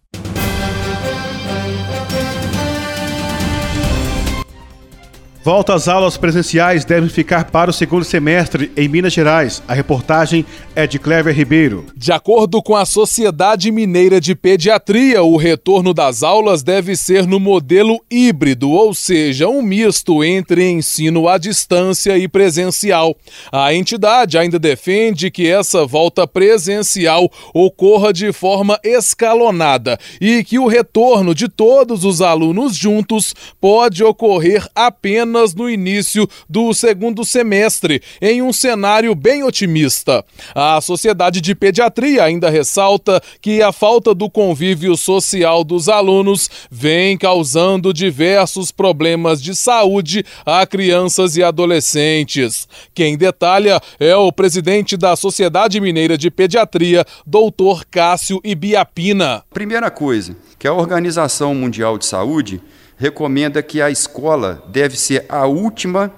Volta 5.47 5.75
às 5.75 5.87
aulas 5.87 6.17
presenciais 6.17 6.85
devem 6.85 7.09
ficar 7.09 7.53
para 7.53 7.71
o 7.71 7.73
segundo 7.73 8.05
semestre 8.05 8.73
em 8.77 8.89
Minas 8.89 9.13
Gerais. 9.13 9.63
A 9.69 9.75
reportagem 9.75 10.45
é 10.75 10.89
de 10.89 10.99
Clever 10.99 11.33
Ribeiro. 11.33 11.87
De 11.97 12.11
acordo 12.11 12.61
com 12.61 12.75
a 12.75 12.85
Sociedade 12.85 13.71
Mineira 13.71 14.21
de 14.21 14.35
Pediatria, 14.35 15.23
o 15.23 15.37
retorno 15.37 15.95
das 15.95 16.25
aulas 16.25 16.65
deve 16.65 16.97
ser 16.97 17.29
no 17.29 17.39
modelo 17.39 18.01
híbrido, 18.11 18.69
ou 18.71 18.93
seja, 18.93 19.47
um 19.47 19.63
misto 19.63 20.25
entre 20.25 20.69
ensino 20.69 21.29
à 21.29 21.39
distância 21.39 22.19
e 22.19 22.27
presencial. 22.27 23.17
A 23.53 23.73
entidade 23.73 24.37
ainda 24.37 24.59
defende 24.59 25.31
que 25.31 25.47
essa 25.47 25.87
volta 25.87 26.27
presencial 26.27 27.31
ocorra 27.55 28.13
de 28.13 28.33
forma 28.33 28.81
escalonada 28.83 29.97
e 30.21 30.43
que 30.43 30.59
o 30.59 30.67
retorno 30.67 31.33
de 31.33 31.49
todos 31.49 32.05
os 32.05 32.21
alunos 32.21 32.75
juntos 32.75 33.33
pode 33.61 34.03
ocorrer 34.03 34.67
apenas 34.75 35.36
apenas 35.37 35.55
no 35.55 35.69
início 35.69 36.29
do 36.49 36.73
segundo 36.73 37.25
semestre, 37.25 38.03
em 38.21 38.41
um 38.41 38.53
cenário 38.53 39.15
bem 39.15 39.43
otimista. 39.43 40.25
A 40.55 40.81
Sociedade 40.81 41.41
de 41.41 41.55
Pediatria 41.55 42.25
ainda 42.25 42.49
ressalta 42.49 43.21
que 43.41 43.63
a 43.63 43.73
falta 43.73 44.15
do 44.15 44.31
convívio 44.31 44.97
social 44.97 45.63
dos 45.63 45.89
alunos 45.89 46.49
vem 46.71 47.19
causando 47.19 47.93
diversos 47.93 48.71
problemas 48.73 49.43
de 49.43 49.55
saúde 49.55 50.25
a 50.45 50.67
crianças 50.67 51.37
e 51.37 51.43
adolescentes. 51.43 52.67
Quem 52.95 53.17
detalha 53.17 53.81
é 54.01 54.17
o 54.17 54.33
presidente 54.33 54.97
da 54.97 55.15
Sociedade 55.17 55.81
Mineira 55.81 56.17
de 56.17 56.31
Pediatria, 56.31 57.05
doutor 57.27 57.85
Cássio 57.85 58.41
Ibiapina. 58.43 59.45
Primeira 59.53 59.91
coisa, 59.91 60.37
que 60.59 60.67
a 60.67 60.73
Organização 60.73 61.55
Mundial 61.55 61.99
de 61.99 62.07
Saúde 62.07 62.61
recomenda 62.97 63.63
que 63.63 63.81
a 63.81 63.91
escola 63.91 64.63
deve 64.69 64.97
ser 64.97 65.25
a 65.29 65.47
última 65.47 66.13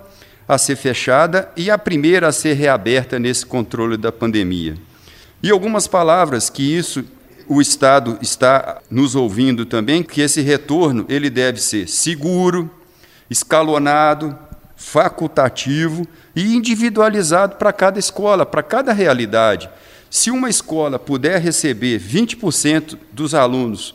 a 0.46 0.56
ser 0.56 0.76
fechada 0.76 1.50
e 1.56 1.70
a 1.70 1.76
primeira 1.76 2.28
a 2.28 2.32
ser 2.32 2.54
reaberta 2.54 3.18
nesse 3.18 3.44
controle 3.44 3.96
da 3.96 4.10
pandemia. 4.10 4.76
E 5.42 5.50
algumas 5.50 5.86
palavras 5.86 6.48
que 6.48 6.62
isso 6.62 7.04
o 7.46 7.60
Estado 7.60 8.18
está 8.20 8.80
nos 8.90 9.14
ouvindo 9.14 9.64
também, 9.64 10.02
que 10.02 10.20
esse 10.20 10.40
retorno 10.40 11.06
ele 11.08 11.30
deve 11.30 11.60
ser 11.60 11.88
seguro, 11.88 12.70
escalonado, 13.30 14.38
facultativo 14.76 16.06
e 16.36 16.54
individualizado 16.54 17.56
para 17.56 17.72
cada 17.72 17.98
escola, 17.98 18.46
para 18.46 18.62
cada 18.62 18.92
realidade. 18.92 19.68
Se 20.10 20.30
uma 20.30 20.48
escola 20.48 20.98
puder 20.98 21.40
receber 21.40 22.00
20% 22.00 22.98
dos 23.12 23.34
alunos 23.34 23.94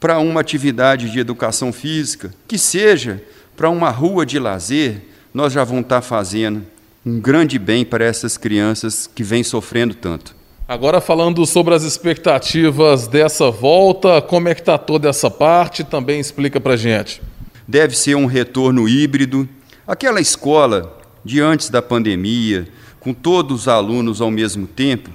para 0.00 0.18
uma 0.18 0.40
atividade 0.40 1.10
de 1.10 1.18
educação 1.18 1.72
física, 1.72 2.32
que 2.46 2.56
seja 2.56 3.22
para 3.56 3.68
uma 3.68 3.90
rua 3.90 4.24
de 4.24 4.38
lazer, 4.38 5.02
nós 5.34 5.52
já 5.52 5.64
vamos 5.64 5.82
estar 5.82 6.00
fazendo 6.00 6.64
um 7.04 7.20
grande 7.20 7.58
bem 7.58 7.84
para 7.84 8.04
essas 8.04 8.36
crianças 8.36 9.08
que 9.12 9.22
vêm 9.22 9.42
sofrendo 9.42 9.94
tanto. 9.94 10.36
Agora 10.68 11.00
falando 11.00 11.46
sobre 11.46 11.74
as 11.74 11.82
expectativas 11.82 13.08
dessa 13.08 13.50
volta, 13.50 14.20
como 14.20 14.48
é 14.48 14.54
que 14.54 14.60
está 14.60 14.76
toda 14.76 15.08
essa 15.08 15.30
parte? 15.30 15.82
Também 15.82 16.20
explica 16.20 16.60
para 16.60 16.76
gente. 16.76 17.22
Deve 17.66 17.96
ser 17.96 18.14
um 18.14 18.26
retorno 18.26 18.88
híbrido, 18.88 19.48
aquela 19.86 20.20
escola 20.20 20.98
de 21.24 21.40
antes 21.40 21.70
da 21.70 21.80
pandemia, 21.80 22.68
com 23.00 23.14
todos 23.14 23.62
os 23.62 23.68
alunos 23.68 24.20
ao 24.20 24.30
mesmo 24.30 24.66
tempo, 24.66 25.10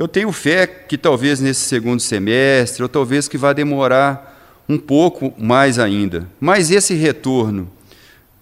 eu 0.00 0.08
tenho 0.08 0.32
fé 0.32 0.66
que 0.66 0.96
talvez 0.96 1.40
nesse 1.40 1.60
segundo 1.60 2.00
semestre, 2.00 2.82
ou 2.82 2.88
talvez 2.88 3.28
que 3.28 3.36
vá 3.36 3.52
demorar 3.52 4.64
um 4.66 4.78
pouco 4.78 5.34
mais 5.36 5.78
ainda. 5.78 6.26
Mas 6.40 6.70
esse 6.70 6.94
retorno 6.94 7.70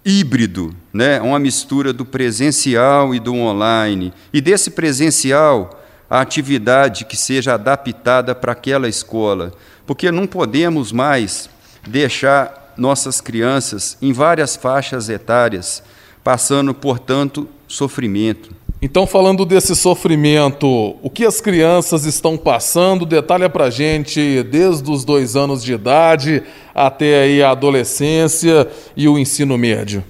híbrido, 0.05 0.73
né, 0.93 1.19
uma 1.19 1.37
mistura 1.37 1.91
do 1.91 2.05
presencial 2.05 3.13
e 3.13 3.19
do 3.19 3.35
online, 3.35 4.13
e 4.31 4.39
desse 4.39 4.71
presencial, 4.71 5.83
a 6.09 6.21
atividade 6.21 7.03
que 7.03 7.17
seja 7.17 7.55
adaptada 7.55 8.33
para 8.33 8.53
aquela 8.53 8.87
escola, 8.87 9.51
porque 9.85 10.09
não 10.09 10.25
podemos 10.25 10.93
mais 10.93 11.49
deixar 11.85 12.73
nossas 12.77 13.19
crianças 13.19 13.97
em 14.01 14.13
várias 14.13 14.55
faixas 14.55 15.09
etárias 15.09 15.83
passando 16.23 16.73
por 16.73 16.99
tanto 16.99 17.49
sofrimento. 17.67 18.49
Então, 18.81 19.05
falando 19.05 19.45
desse 19.45 19.75
sofrimento, 19.75 20.95
o 21.03 21.09
que 21.09 21.25
as 21.25 21.41
crianças 21.41 22.05
estão 22.05 22.37
passando, 22.37 23.05
detalha 23.05 23.49
pra 23.49 23.69
gente 23.69 24.41
desde 24.43 24.89
os 24.89 25.03
dois 25.03 25.35
anos 25.35 25.61
de 25.61 25.73
idade 25.73 26.41
até 26.73 27.23
aí 27.23 27.43
a 27.43 27.51
adolescência 27.51 28.69
e 28.95 29.05
o 29.09 29.19
ensino 29.19 29.57
médio. 29.57 30.01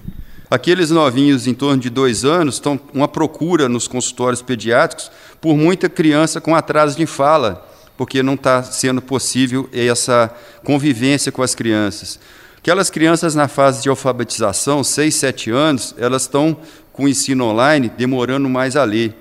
Aqueles 0.52 0.92
novinhos 0.92 1.48
em 1.48 1.54
torno 1.56 1.82
de 1.82 1.90
dois 1.90 2.24
anos 2.24 2.56
estão 2.56 2.80
uma 2.94 3.08
procura 3.08 3.68
nos 3.68 3.88
consultórios 3.88 4.44
pediátricos 4.44 5.12
por 5.42 5.58
muita 5.58 5.90
criança 5.90 6.40
com 6.40 6.56
atraso 6.56 6.96
de 6.96 7.08
fala, 7.08 7.68
porque 7.98 8.22
não 8.22 8.36
está 8.36 8.62
sendo 8.62 9.02
possível 9.02 9.68
essa 9.74 10.32
convivência 10.64 11.32
com 11.32 11.42
as 11.42 11.56
crianças. 11.56 12.20
Aquelas 12.60 12.90
crianças 12.90 13.36
na 13.36 13.48
fase 13.48 13.82
de 13.82 13.88
alfabetização, 13.88 14.84
6, 14.84 15.16
7 15.16 15.50
anos, 15.50 15.96
elas 15.98 16.24
estão 16.24 16.58
com 16.92 17.06
o 17.06 17.08
ensino 17.08 17.46
online 17.46 17.90
demorando 17.98 18.50
mais 18.50 18.76
a 18.76 18.84
ler. 18.84 19.16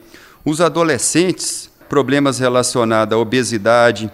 Os 0.45 0.61
adolescentes, 0.61 1.71
problemas 1.89 2.41
relacionados 2.41 3.15
à 3.15 3.17
obesidade, 3.17 4.11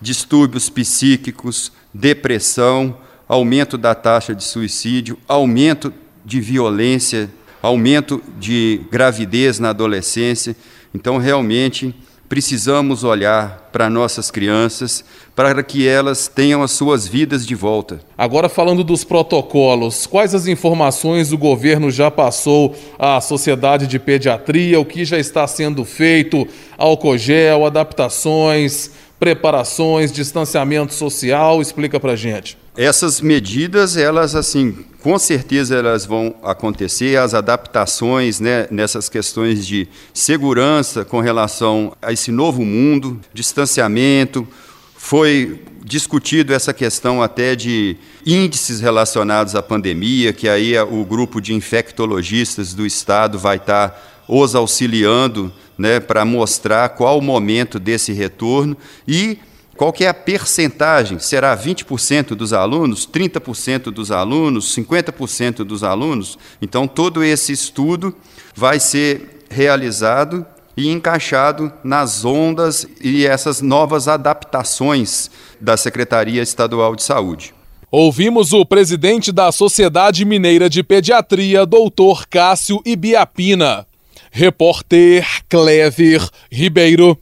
distúrbios 0.00 0.70
psíquicos, 0.70 1.72
depressão, 1.92 2.96
aumento 3.26 3.76
da 3.76 3.96
taxa 3.96 4.32
de 4.32 4.44
suicídio, 4.44 5.18
aumento 5.26 5.92
de 6.24 6.40
violência, 6.40 7.28
aumento 7.60 8.22
de 8.38 8.80
gravidez 8.92 9.58
na 9.58 9.70
adolescência. 9.70 10.54
Então, 10.94 11.18
realmente, 11.18 11.92
precisamos 12.28 13.04
olhar 13.04 13.70
para 13.72 13.88
nossas 13.88 14.30
crianças 14.30 15.04
para 15.34 15.62
que 15.62 15.86
elas 15.86 16.28
tenham 16.28 16.62
as 16.62 16.72
suas 16.72 17.06
vidas 17.06 17.46
de 17.46 17.54
volta. 17.54 18.00
Agora 18.16 18.48
falando 18.48 18.84
dos 18.84 19.04
protocolos, 19.04 20.06
quais 20.06 20.34
as 20.34 20.46
informações 20.46 21.32
o 21.32 21.38
governo 21.38 21.90
já 21.90 22.10
passou 22.10 22.74
à 22.98 23.20
Sociedade 23.20 23.86
de 23.86 23.98
Pediatria, 23.98 24.80
o 24.80 24.84
que 24.84 25.04
já 25.04 25.18
está 25.18 25.46
sendo 25.46 25.84
feito, 25.84 26.46
álcool 26.76 27.16
gel, 27.16 27.64
adaptações, 27.64 28.90
preparações, 29.18 30.12
distanciamento 30.12 30.94
social, 30.94 31.60
explica 31.60 31.98
para 31.98 32.14
gente. 32.14 32.58
Essas 32.76 33.20
medidas, 33.20 33.96
elas 33.96 34.34
assim, 34.34 34.84
com 35.02 35.18
certeza 35.18 35.76
elas 35.76 36.04
vão 36.04 36.34
acontecer, 36.42 37.18
as 37.18 37.34
adaptações 37.34 38.40
né, 38.40 38.66
nessas 38.70 39.08
questões 39.08 39.66
de 39.66 39.88
segurança 40.12 41.04
com 41.04 41.20
relação 41.20 41.96
a 42.02 42.12
esse 42.12 42.32
novo 42.32 42.64
mundo, 42.64 43.20
distanciamento, 43.32 44.46
foi 44.96 45.62
discutido 45.84 46.52
essa 46.52 46.74
questão 46.74 47.22
até 47.22 47.54
de 47.54 47.96
índices 48.26 48.80
relacionados 48.80 49.54
à 49.54 49.62
pandemia, 49.62 50.32
que 50.32 50.48
aí 50.48 50.78
o 50.78 51.04
grupo 51.04 51.40
de 51.40 51.54
infectologistas 51.54 52.74
do 52.74 52.84
estado 52.84 53.38
vai 53.38 53.56
estar 53.56 54.24
os 54.26 54.54
auxiliando 54.54 55.52
né, 55.78 56.00
para 56.00 56.24
mostrar 56.24 56.88
qual 56.90 57.18
o 57.18 57.22
momento 57.22 57.78
desse 57.78 58.12
retorno 58.12 58.76
e 59.06 59.38
qual 59.78 59.92
que 59.92 60.04
é 60.04 60.08
a 60.08 60.14
percentagem? 60.14 61.20
Será 61.20 61.56
20% 61.56 62.34
dos 62.34 62.52
alunos, 62.52 63.06
30% 63.06 63.92
dos 63.92 64.10
alunos, 64.10 64.74
50% 64.76 65.62
dos 65.62 65.84
alunos? 65.84 66.36
Então, 66.60 66.88
todo 66.88 67.22
esse 67.22 67.52
estudo 67.52 68.12
vai 68.56 68.80
ser 68.80 69.44
realizado 69.48 70.44
e 70.76 70.88
encaixado 70.88 71.72
nas 71.84 72.24
ondas 72.24 72.88
e 73.00 73.24
essas 73.24 73.60
novas 73.60 74.08
adaptações 74.08 75.30
da 75.60 75.76
Secretaria 75.76 76.42
Estadual 76.42 76.96
de 76.96 77.04
Saúde. 77.04 77.54
Ouvimos 77.88 78.52
o 78.52 78.66
presidente 78.66 79.30
da 79.30 79.52
Sociedade 79.52 80.24
Mineira 80.24 80.68
de 80.68 80.82
Pediatria, 80.82 81.64
doutor 81.64 82.26
Cássio 82.26 82.82
Ibiapina. 82.84 83.86
Repórter 84.32 85.24
Clever 85.48 86.28
Ribeiro. 86.50 87.16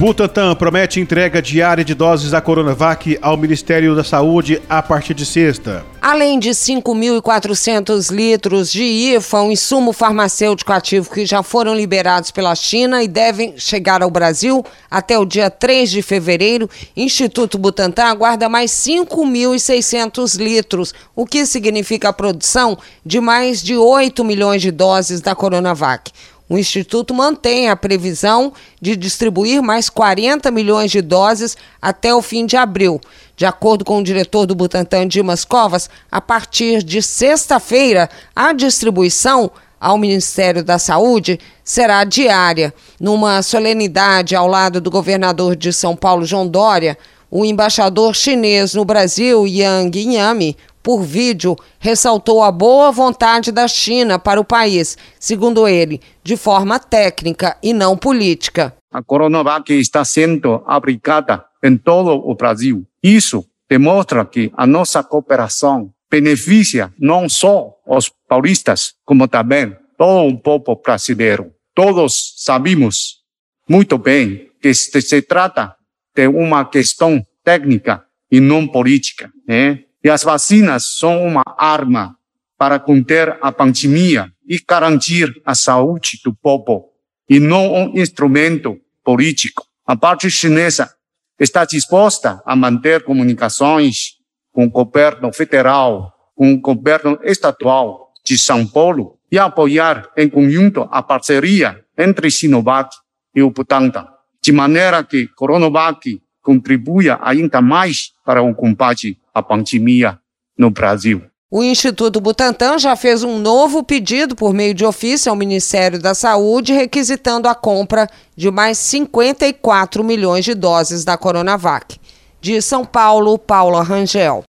Butantan 0.00 0.54
promete 0.54 0.98
entrega 0.98 1.42
diária 1.42 1.84
de 1.84 1.94
doses 1.94 2.30
da 2.30 2.40
Coronavac 2.40 3.18
ao 3.20 3.36
Ministério 3.36 3.94
da 3.94 4.02
Saúde 4.02 4.62
a 4.66 4.80
partir 4.80 5.12
de 5.12 5.26
sexta. 5.26 5.84
Além 6.00 6.38
de 6.38 6.48
5.400 6.48 8.10
litros 8.10 8.72
de 8.72 8.82
IFA, 8.82 9.42
um 9.42 9.52
insumo 9.52 9.92
farmacêutico 9.92 10.72
ativo 10.72 11.10
que 11.10 11.26
já 11.26 11.42
foram 11.42 11.74
liberados 11.74 12.30
pela 12.30 12.54
China 12.54 13.02
e 13.02 13.08
devem 13.08 13.58
chegar 13.58 14.02
ao 14.02 14.10
Brasil 14.10 14.64
até 14.90 15.18
o 15.18 15.26
dia 15.26 15.50
3 15.50 15.90
de 15.90 16.00
fevereiro, 16.00 16.70
Instituto 16.96 17.58
Butantan 17.58 18.04
aguarda 18.04 18.48
mais 18.48 18.70
5.600 18.70 20.38
litros, 20.38 20.94
o 21.14 21.26
que 21.26 21.44
significa 21.44 22.08
a 22.08 22.12
produção 22.14 22.78
de 23.04 23.20
mais 23.20 23.62
de 23.62 23.76
8 23.76 24.24
milhões 24.24 24.62
de 24.62 24.70
doses 24.70 25.20
da 25.20 25.34
Coronavac. 25.34 26.10
O 26.50 26.58
Instituto 26.58 27.14
mantém 27.14 27.70
a 27.70 27.76
previsão 27.76 28.52
de 28.82 28.96
distribuir 28.96 29.62
mais 29.62 29.88
40 29.88 30.50
milhões 30.50 30.90
de 30.90 31.00
doses 31.00 31.56
até 31.80 32.12
o 32.12 32.20
fim 32.20 32.44
de 32.44 32.56
abril. 32.56 33.00
De 33.36 33.46
acordo 33.46 33.84
com 33.84 33.98
o 33.98 34.02
diretor 34.02 34.46
do 34.46 34.54
Butantan, 34.56 35.06
Dimas 35.06 35.44
Covas, 35.44 35.88
a 36.10 36.20
partir 36.20 36.82
de 36.82 37.00
sexta-feira, 37.00 38.10
a 38.34 38.52
distribuição 38.52 39.48
ao 39.80 39.96
Ministério 39.96 40.64
da 40.64 40.76
Saúde 40.76 41.38
será 41.62 42.02
diária. 42.02 42.74
Numa 42.98 43.42
solenidade 43.42 44.34
ao 44.34 44.48
lado 44.48 44.80
do 44.80 44.90
governador 44.90 45.54
de 45.54 45.72
São 45.72 45.94
Paulo, 45.94 46.26
João 46.26 46.48
Dória, 46.48 46.98
o 47.30 47.44
embaixador 47.44 48.12
chinês 48.12 48.74
no 48.74 48.84
Brasil, 48.84 49.46
Yang 49.46 50.14
Yami, 50.14 50.56
por 50.82 51.02
vídeo, 51.02 51.56
ressaltou 51.78 52.42
a 52.42 52.50
boa 52.50 52.90
vontade 52.90 53.52
da 53.52 53.68
China 53.68 54.18
para 54.18 54.40
o 54.40 54.44
país, 54.44 54.96
segundo 55.18 55.68
ele, 55.68 56.00
de 56.22 56.36
forma 56.36 56.78
técnica 56.78 57.56
e 57.62 57.72
não 57.72 57.96
política. 57.96 58.74
A 58.92 59.02
Coronavac 59.02 59.72
está 59.72 60.04
sendo 60.04 60.62
aplicada 60.66 61.44
em 61.62 61.76
todo 61.76 62.10
o 62.10 62.34
Brasil. 62.34 62.84
Isso 63.02 63.44
demonstra 63.68 64.24
que 64.24 64.50
a 64.56 64.66
nossa 64.66 65.02
cooperação 65.02 65.92
beneficia 66.10 66.92
não 66.98 67.28
só 67.28 67.76
os 67.86 68.10
paulistas, 68.28 68.94
como 69.04 69.28
também 69.28 69.76
todo 69.96 70.28
o 70.28 70.38
povo 70.38 70.80
brasileiro. 70.82 71.52
Todos 71.74 72.34
sabemos 72.38 73.20
muito 73.68 73.96
bem 73.96 74.50
que 74.60 74.74
se 74.74 75.22
trata 75.22 75.76
de 76.14 76.26
uma 76.26 76.64
questão 76.64 77.24
técnica 77.44 78.04
e 78.30 78.40
não 78.40 78.66
política. 78.66 79.30
Né? 79.46 79.84
E 80.02 80.08
as 80.08 80.22
vacinas 80.22 80.94
são 80.96 81.26
uma 81.26 81.42
arma 81.58 82.16
para 82.56 82.78
conter 82.78 83.38
a 83.40 83.52
pandemia 83.52 84.32
e 84.46 84.58
garantir 84.66 85.30
a 85.44 85.54
saúde 85.54 86.20
do 86.24 86.34
povo, 86.34 86.90
e 87.28 87.38
não 87.38 87.72
um 87.72 87.98
instrumento 87.98 88.78
político. 89.04 89.64
A 89.86 89.96
parte 89.96 90.30
chinesa 90.30 90.92
está 91.38 91.64
disposta 91.64 92.42
a 92.44 92.54
manter 92.54 93.02
comunicações 93.02 94.16
com 94.52 94.66
o 94.66 94.70
governo 94.70 95.32
federal, 95.32 96.12
com 96.34 96.52
o 96.52 96.60
governo 96.60 97.18
estadual 97.22 98.12
de 98.24 98.38
São 98.38 98.66
Paulo 98.66 99.18
e 99.30 99.38
apoiar 99.38 100.10
em 100.16 100.28
conjunto 100.28 100.88
a 100.90 101.02
parceria 101.02 101.82
entre 101.96 102.30
Sinovac 102.30 102.94
e 103.34 103.42
o 103.42 103.50
Butantan, 103.50 104.06
de 104.42 104.52
maneira 104.52 105.04
que 105.04 105.28
Coronavac 105.28 106.20
contribua 106.42 107.18
ainda 107.22 107.60
mais 107.60 108.12
para 108.24 108.42
o 108.42 108.54
combate 108.54 109.18
à 109.34 109.42
pandemia 109.42 110.18
no 110.56 110.70
Brasil. 110.70 111.22
O 111.52 111.64
Instituto 111.64 112.20
Butantan 112.20 112.78
já 112.78 112.94
fez 112.94 113.24
um 113.24 113.36
novo 113.36 113.82
pedido 113.82 114.36
por 114.36 114.54
meio 114.54 114.72
de 114.72 114.84
ofício 114.84 115.30
ao 115.30 115.36
Ministério 115.36 116.00
da 116.00 116.14
Saúde, 116.14 116.72
requisitando 116.72 117.48
a 117.48 117.56
compra 117.56 118.08
de 118.36 118.50
mais 118.52 118.78
54 118.78 120.04
milhões 120.04 120.44
de 120.44 120.54
doses 120.54 121.04
da 121.04 121.18
Coronavac. 121.18 121.98
De 122.40 122.62
São 122.62 122.84
Paulo, 122.84 123.36
Paula 123.36 123.82
Rangel. 123.82 124.44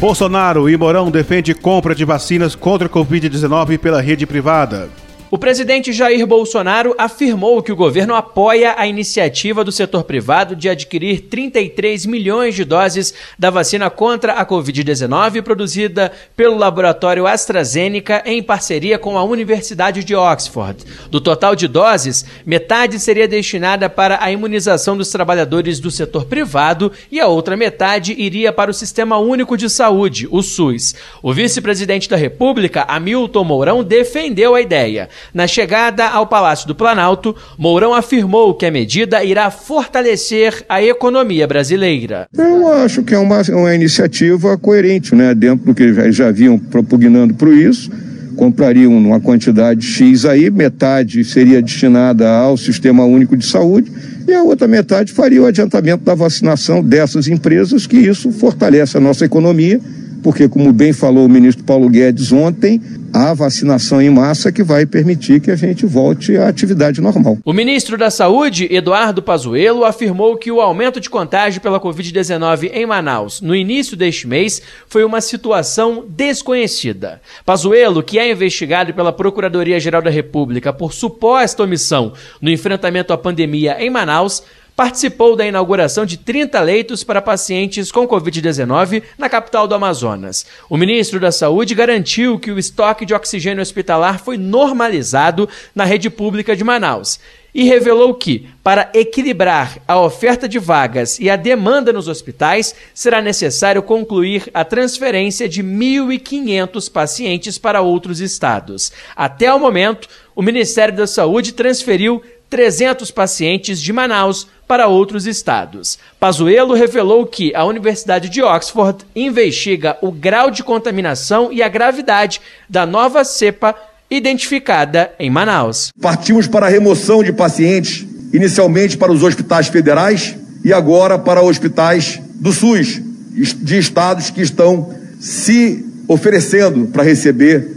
Bolsonaro 0.00 0.68
e 0.68 0.76
Mourão 0.76 1.10
defende 1.10 1.54
compra 1.54 1.94
de 1.94 2.04
vacinas 2.04 2.56
contra 2.56 2.88
a 2.88 2.90
Covid-19 2.90 3.78
pela 3.78 4.00
rede 4.00 4.26
privada. 4.26 4.88
O 5.32 5.38
presidente 5.38 5.92
Jair 5.92 6.26
Bolsonaro 6.26 6.92
afirmou 6.98 7.62
que 7.62 7.70
o 7.70 7.76
governo 7.76 8.16
apoia 8.16 8.74
a 8.76 8.84
iniciativa 8.88 9.62
do 9.62 9.70
setor 9.70 10.02
privado 10.02 10.56
de 10.56 10.68
adquirir 10.68 11.20
33 11.20 12.04
milhões 12.04 12.56
de 12.56 12.64
doses 12.64 13.14
da 13.38 13.48
vacina 13.48 13.88
contra 13.88 14.32
a 14.32 14.44
Covid-19 14.44 15.40
produzida 15.42 16.10
pelo 16.36 16.58
laboratório 16.58 17.28
AstraZeneca 17.28 18.24
em 18.26 18.42
parceria 18.42 18.98
com 18.98 19.16
a 19.16 19.22
Universidade 19.22 20.02
de 20.02 20.16
Oxford. 20.16 20.84
Do 21.12 21.20
total 21.20 21.54
de 21.54 21.68
doses, 21.68 22.26
metade 22.44 22.98
seria 22.98 23.28
destinada 23.28 23.88
para 23.88 24.18
a 24.20 24.32
imunização 24.32 24.96
dos 24.96 25.10
trabalhadores 25.10 25.78
do 25.78 25.92
setor 25.92 26.24
privado 26.24 26.90
e 27.08 27.20
a 27.20 27.28
outra 27.28 27.56
metade 27.56 28.16
iria 28.18 28.52
para 28.52 28.72
o 28.72 28.74
Sistema 28.74 29.18
Único 29.18 29.56
de 29.56 29.70
Saúde, 29.70 30.26
o 30.28 30.42
SUS. 30.42 30.96
O 31.22 31.32
vice-presidente 31.32 32.08
da 32.08 32.16
República, 32.16 32.82
Hamilton 32.88 33.44
Mourão, 33.44 33.84
defendeu 33.84 34.56
a 34.56 34.60
ideia. 34.60 35.08
Na 35.32 35.46
chegada 35.46 36.06
ao 36.06 36.26
Palácio 36.26 36.66
do 36.66 36.74
Planalto, 36.74 37.34
Mourão 37.58 37.94
afirmou 37.94 38.54
que 38.54 38.66
a 38.66 38.70
medida 38.70 39.22
irá 39.24 39.50
fortalecer 39.50 40.64
a 40.68 40.82
economia 40.82 41.46
brasileira. 41.46 42.26
Eu 42.36 42.72
acho 42.72 43.02
que 43.02 43.14
é 43.14 43.18
uma, 43.18 43.42
uma 43.50 43.74
iniciativa 43.74 44.56
coerente, 44.58 45.14
né? 45.14 45.34
Dentro 45.34 45.66
do 45.66 45.74
que 45.74 45.92
já, 45.92 46.10
já 46.10 46.30
vinham 46.30 46.58
propugnando 46.58 47.34
para 47.34 47.50
isso 47.50 47.90
comprariam 48.36 48.96
uma 48.96 49.20
quantidade 49.20 49.84
X 49.84 50.24
aí, 50.24 50.50
metade 50.50 51.22
seria 51.24 51.60
destinada 51.60 52.26
ao 52.26 52.56
Sistema 52.56 53.04
Único 53.04 53.36
de 53.36 53.44
Saúde 53.44 53.92
e 54.26 54.32
a 54.32 54.42
outra 54.42 54.66
metade 54.66 55.12
faria 55.12 55.42
o 55.42 55.46
adiantamento 55.46 56.04
da 56.04 56.14
vacinação 56.14 56.82
dessas 56.82 57.28
empresas, 57.28 57.86
que 57.86 57.98
isso 57.98 58.32
fortalece 58.32 58.96
a 58.96 59.00
nossa 59.00 59.26
economia 59.26 59.78
porque, 60.22 60.48
como 60.48 60.72
bem 60.72 60.92
falou 60.92 61.26
o 61.26 61.28
ministro 61.28 61.64
Paulo 61.64 61.88
Guedes 61.88 62.32
ontem, 62.32 62.80
a 63.12 63.34
vacinação 63.34 64.00
em 64.00 64.10
massa 64.10 64.52
que 64.52 64.62
vai 64.62 64.86
permitir 64.86 65.40
que 65.40 65.50
a 65.50 65.56
gente 65.56 65.86
volte 65.86 66.36
à 66.36 66.48
atividade 66.48 67.00
normal. 67.00 67.38
O 67.44 67.52
ministro 67.52 67.96
da 67.98 68.10
Saúde, 68.10 68.68
Eduardo 68.70 69.22
Pazuello, 69.22 69.84
afirmou 69.84 70.36
que 70.36 70.50
o 70.50 70.60
aumento 70.60 71.00
de 71.00 71.10
contágio 71.10 71.60
pela 71.60 71.80
Covid-19 71.80 72.70
em 72.72 72.86
Manaus 72.86 73.40
no 73.40 73.54
início 73.54 73.96
deste 73.96 74.26
mês 74.26 74.62
foi 74.86 75.04
uma 75.04 75.20
situação 75.20 76.04
desconhecida. 76.08 77.20
Pazuello, 77.44 78.02
que 78.02 78.18
é 78.18 78.30
investigado 78.30 78.94
pela 78.94 79.12
Procuradoria-Geral 79.12 80.02
da 80.02 80.10
República 80.10 80.72
por 80.72 80.92
suposta 80.92 81.62
omissão 81.62 82.12
no 82.40 82.50
enfrentamento 82.50 83.12
à 83.12 83.18
pandemia 83.18 83.76
em 83.80 83.90
Manaus, 83.90 84.42
participou 84.80 85.36
da 85.36 85.46
inauguração 85.46 86.06
de 86.06 86.16
30 86.16 86.58
leitos 86.62 87.04
para 87.04 87.20
pacientes 87.20 87.92
com 87.92 88.08
Covid-19 88.08 89.02
na 89.18 89.28
capital 89.28 89.68
do 89.68 89.74
Amazonas. 89.74 90.46
O 90.70 90.76
ministro 90.78 91.20
da 91.20 91.30
Saúde 91.30 91.74
garantiu 91.74 92.38
que 92.38 92.50
o 92.50 92.58
estoque 92.58 93.04
de 93.04 93.12
oxigênio 93.12 93.60
hospitalar 93.60 94.24
foi 94.24 94.38
normalizado 94.38 95.46
na 95.74 95.84
rede 95.84 96.08
pública 96.08 96.56
de 96.56 96.64
Manaus 96.64 97.20
e 97.54 97.64
revelou 97.64 98.14
que, 98.14 98.48
para 98.64 98.90
equilibrar 98.94 99.76
a 99.86 100.00
oferta 100.00 100.48
de 100.48 100.58
vagas 100.58 101.18
e 101.20 101.28
a 101.28 101.36
demanda 101.36 101.92
nos 101.92 102.08
hospitais, 102.08 102.74
será 102.94 103.20
necessário 103.20 103.82
concluir 103.82 104.48
a 104.54 104.64
transferência 104.64 105.46
de 105.46 105.62
1.500 105.62 106.90
pacientes 106.90 107.58
para 107.58 107.82
outros 107.82 108.18
estados. 108.18 108.90
Até 109.14 109.52
o 109.52 109.60
momento, 109.60 110.08
o 110.34 110.40
Ministério 110.40 110.96
da 110.96 111.06
Saúde 111.06 111.52
transferiu 111.52 112.22
300 112.50 113.12
pacientes 113.12 113.80
de 113.80 113.92
Manaus 113.92 114.48
para 114.70 114.86
outros 114.86 115.26
estados. 115.26 115.98
Pazuello 116.20 116.74
revelou 116.74 117.26
que 117.26 117.52
a 117.56 117.64
Universidade 117.64 118.28
de 118.28 118.40
Oxford 118.40 119.04
investiga 119.16 119.96
o 120.00 120.12
grau 120.12 120.48
de 120.48 120.62
contaminação 120.62 121.52
e 121.52 121.60
a 121.60 121.68
gravidade 121.68 122.40
da 122.68 122.86
nova 122.86 123.24
cepa 123.24 123.74
identificada 124.08 125.10
em 125.18 125.28
Manaus. 125.28 125.90
Partimos 126.00 126.46
para 126.46 126.66
a 126.66 126.68
remoção 126.68 127.20
de 127.20 127.32
pacientes, 127.32 128.06
inicialmente 128.32 128.96
para 128.96 129.10
os 129.10 129.24
hospitais 129.24 129.66
federais 129.66 130.36
e 130.64 130.72
agora 130.72 131.18
para 131.18 131.42
hospitais 131.42 132.20
do 132.36 132.52
SUS, 132.52 133.02
de 133.32 133.76
estados 133.76 134.30
que 134.30 134.40
estão 134.40 134.94
se 135.18 135.84
oferecendo 136.06 136.86
para 136.92 137.02
receber 137.02 137.68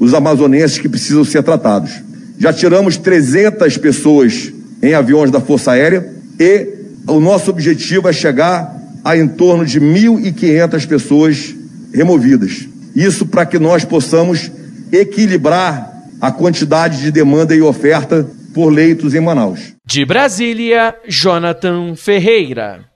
os 0.00 0.14
amazonenses 0.14 0.80
que 0.80 0.88
precisam 0.88 1.24
ser 1.24 1.44
tratados. 1.44 1.92
Já 2.40 2.52
tiramos 2.52 2.96
300 2.96 3.76
pessoas 3.76 4.52
em 4.82 4.94
aviões 4.94 5.30
da 5.30 5.40
Força 5.40 5.70
Aérea 5.70 6.18
e 6.40 6.66
o 7.06 7.20
nosso 7.20 7.50
objetivo 7.50 8.08
é 8.08 8.12
chegar 8.14 8.74
a 9.04 9.14
em 9.14 9.28
torno 9.28 9.66
de 9.66 9.78
1.500 9.78 10.86
pessoas 10.88 11.54
removidas. 11.92 12.66
Isso 12.96 13.26
para 13.26 13.44
que 13.44 13.58
nós 13.58 13.84
possamos 13.84 14.50
equilibrar 14.90 15.92
a 16.18 16.32
quantidade 16.32 17.00
de 17.02 17.10
demanda 17.12 17.54
e 17.54 17.60
oferta 17.60 18.26
por 18.54 18.70
leitos 18.70 19.14
em 19.14 19.20
Manaus. 19.20 19.74
De 19.84 20.04
Brasília, 20.04 20.94
Jonathan 21.06 21.94
Ferreira. 21.94 22.86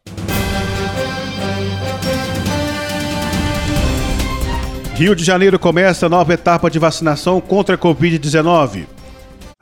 Rio 4.94 5.14
de 5.14 5.24
Janeiro 5.24 5.59
começa 5.59 6.07
a 6.07 6.09
nova 6.09 6.33
etapa 6.33 6.70
de 6.70 6.78
vacinação 6.78 7.40
contra 7.40 7.74
a 7.74 7.78
Covid-19. 7.78 8.93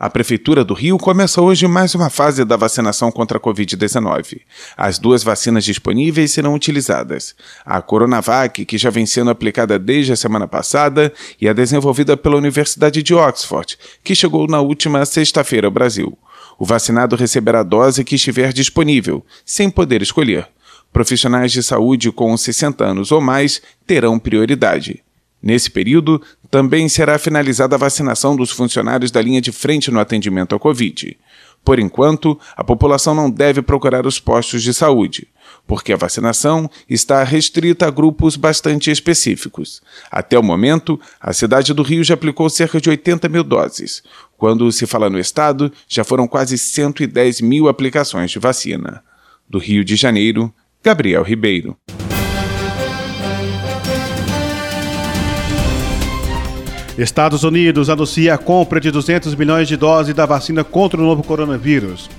A 0.02 0.10
Prefeitura 0.10 0.64
do 0.64 0.74
Rio 0.74 0.98
começa 0.98 1.40
hoje 1.40 1.68
mais 1.68 1.94
uma 1.94 2.10
fase 2.10 2.44
da 2.44 2.56
vacinação 2.56 3.12
contra 3.12 3.38
a 3.38 3.40
Covid-19. 3.40 4.40
As 4.76 4.98
duas 4.98 5.22
vacinas 5.22 5.64
disponíveis 5.64 6.32
serão 6.32 6.54
utilizadas: 6.56 7.36
a 7.64 7.80
Coronavac, 7.80 8.64
que 8.64 8.76
já 8.76 8.90
vem 8.90 9.06
sendo 9.06 9.30
aplicada 9.30 9.78
desde 9.78 10.12
a 10.12 10.16
semana 10.16 10.48
passada, 10.48 11.12
e 11.40 11.48
a 11.48 11.52
desenvolvida 11.52 12.16
pela 12.16 12.36
Universidade 12.36 13.00
de 13.00 13.14
Oxford, 13.14 13.78
que 14.02 14.12
chegou 14.12 14.48
na 14.48 14.60
última 14.60 15.06
sexta-feira 15.06 15.68
ao 15.68 15.72
Brasil. 15.72 16.18
O 16.58 16.66
vacinado 16.66 17.14
receberá 17.14 17.60
a 17.60 17.62
dose 17.62 18.02
que 18.02 18.16
estiver 18.16 18.52
disponível, 18.52 19.24
sem 19.46 19.70
poder 19.70 20.02
escolher. 20.02 20.48
Profissionais 20.92 21.52
de 21.52 21.62
saúde 21.62 22.10
com 22.10 22.36
60 22.36 22.84
anos 22.84 23.12
ou 23.12 23.20
mais 23.20 23.62
terão 23.86 24.18
prioridade. 24.18 25.00
Nesse 25.42 25.70
período, 25.70 26.22
também 26.50 26.88
será 26.88 27.18
finalizada 27.18 27.74
a 27.74 27.78
vacinação 27.78 28.36
dos 28.36 28.50
funcionários 28.50 29.10
da 29.10 29.20
linha 29.20 29.40
de 29.40 29.50
frente 29.50 29.90
no 29.90 29.98
atendimento 29.98 30.52
ao 30.52 30.60
Covid. 30.60 31.16
Por 31.64 31.78
enquanto, 31.78 32.38
a 32.56 32.64
população 32.64 33.14
não 33.14 33.30
deve 33.30 33.62
procurar 33.62 34.06
os 34.06 34.18
postos 34.18 34.62
de 34.62 34.74
saúde, 34.74 35.28
porque 35.66 35.92
a 35.92 35.96
vacinação 35.96 36.68
está 36.88 37.22
restrita 37.22 37.86
a 37.86 37.90
grupos 37.90 38.36
bastante 38.36 38.90
específicos. 38.90 39.80
Até 40.10 40.38
o 40.38 40.42
momento, 40.42 41.00
a 41.20 41.32
cidade 41.32 41.72
do 41.72 41.82
Rio 41.82 42.02
já 42.02 42.14
aplicou 42.14 42.50
cerca 42.50 42.80
de 42.80 42.90
80 42.90 43.28
mil 43.28 43.44
doses. 43.44 44.02
Quando 44.36 44.70
se 44.72 44.86
fala 44.86 45.08
no 45.08 45.20
estado, 45.20 45.72
já 45.88 46.02
foram 46.02 46.26
quase 46.26 46.58
110 46.58 47.40
mil 47.40 47.68
aplicações 47.68 48.30
de 48.30 48.40
vacina. 48.40 49.02
Do 49.48 49.58
Rio 49.58 49.84
de 49.84 49.94
Janeiro, 49.94 50.52
Gabriel 50.82 51.22
Ribeiro. 51.22 51.76
Estados 56.98 57.42
Unidos 57.42 57.88
anuncia 57.88 58.34
a 58.34 58.38
compra 58.38 58.78
de 58.78 58.90
200 58.90 59.34
milhões 59.34 59.66
de 59.66 59.76
doses 59.76 60.14
da 60.14 60.26
vacina 60.26 60.62
contra 60.62 61.00
o 61.00 61.04
novo 61.04 61.22
coronavírus. 61.22 62.10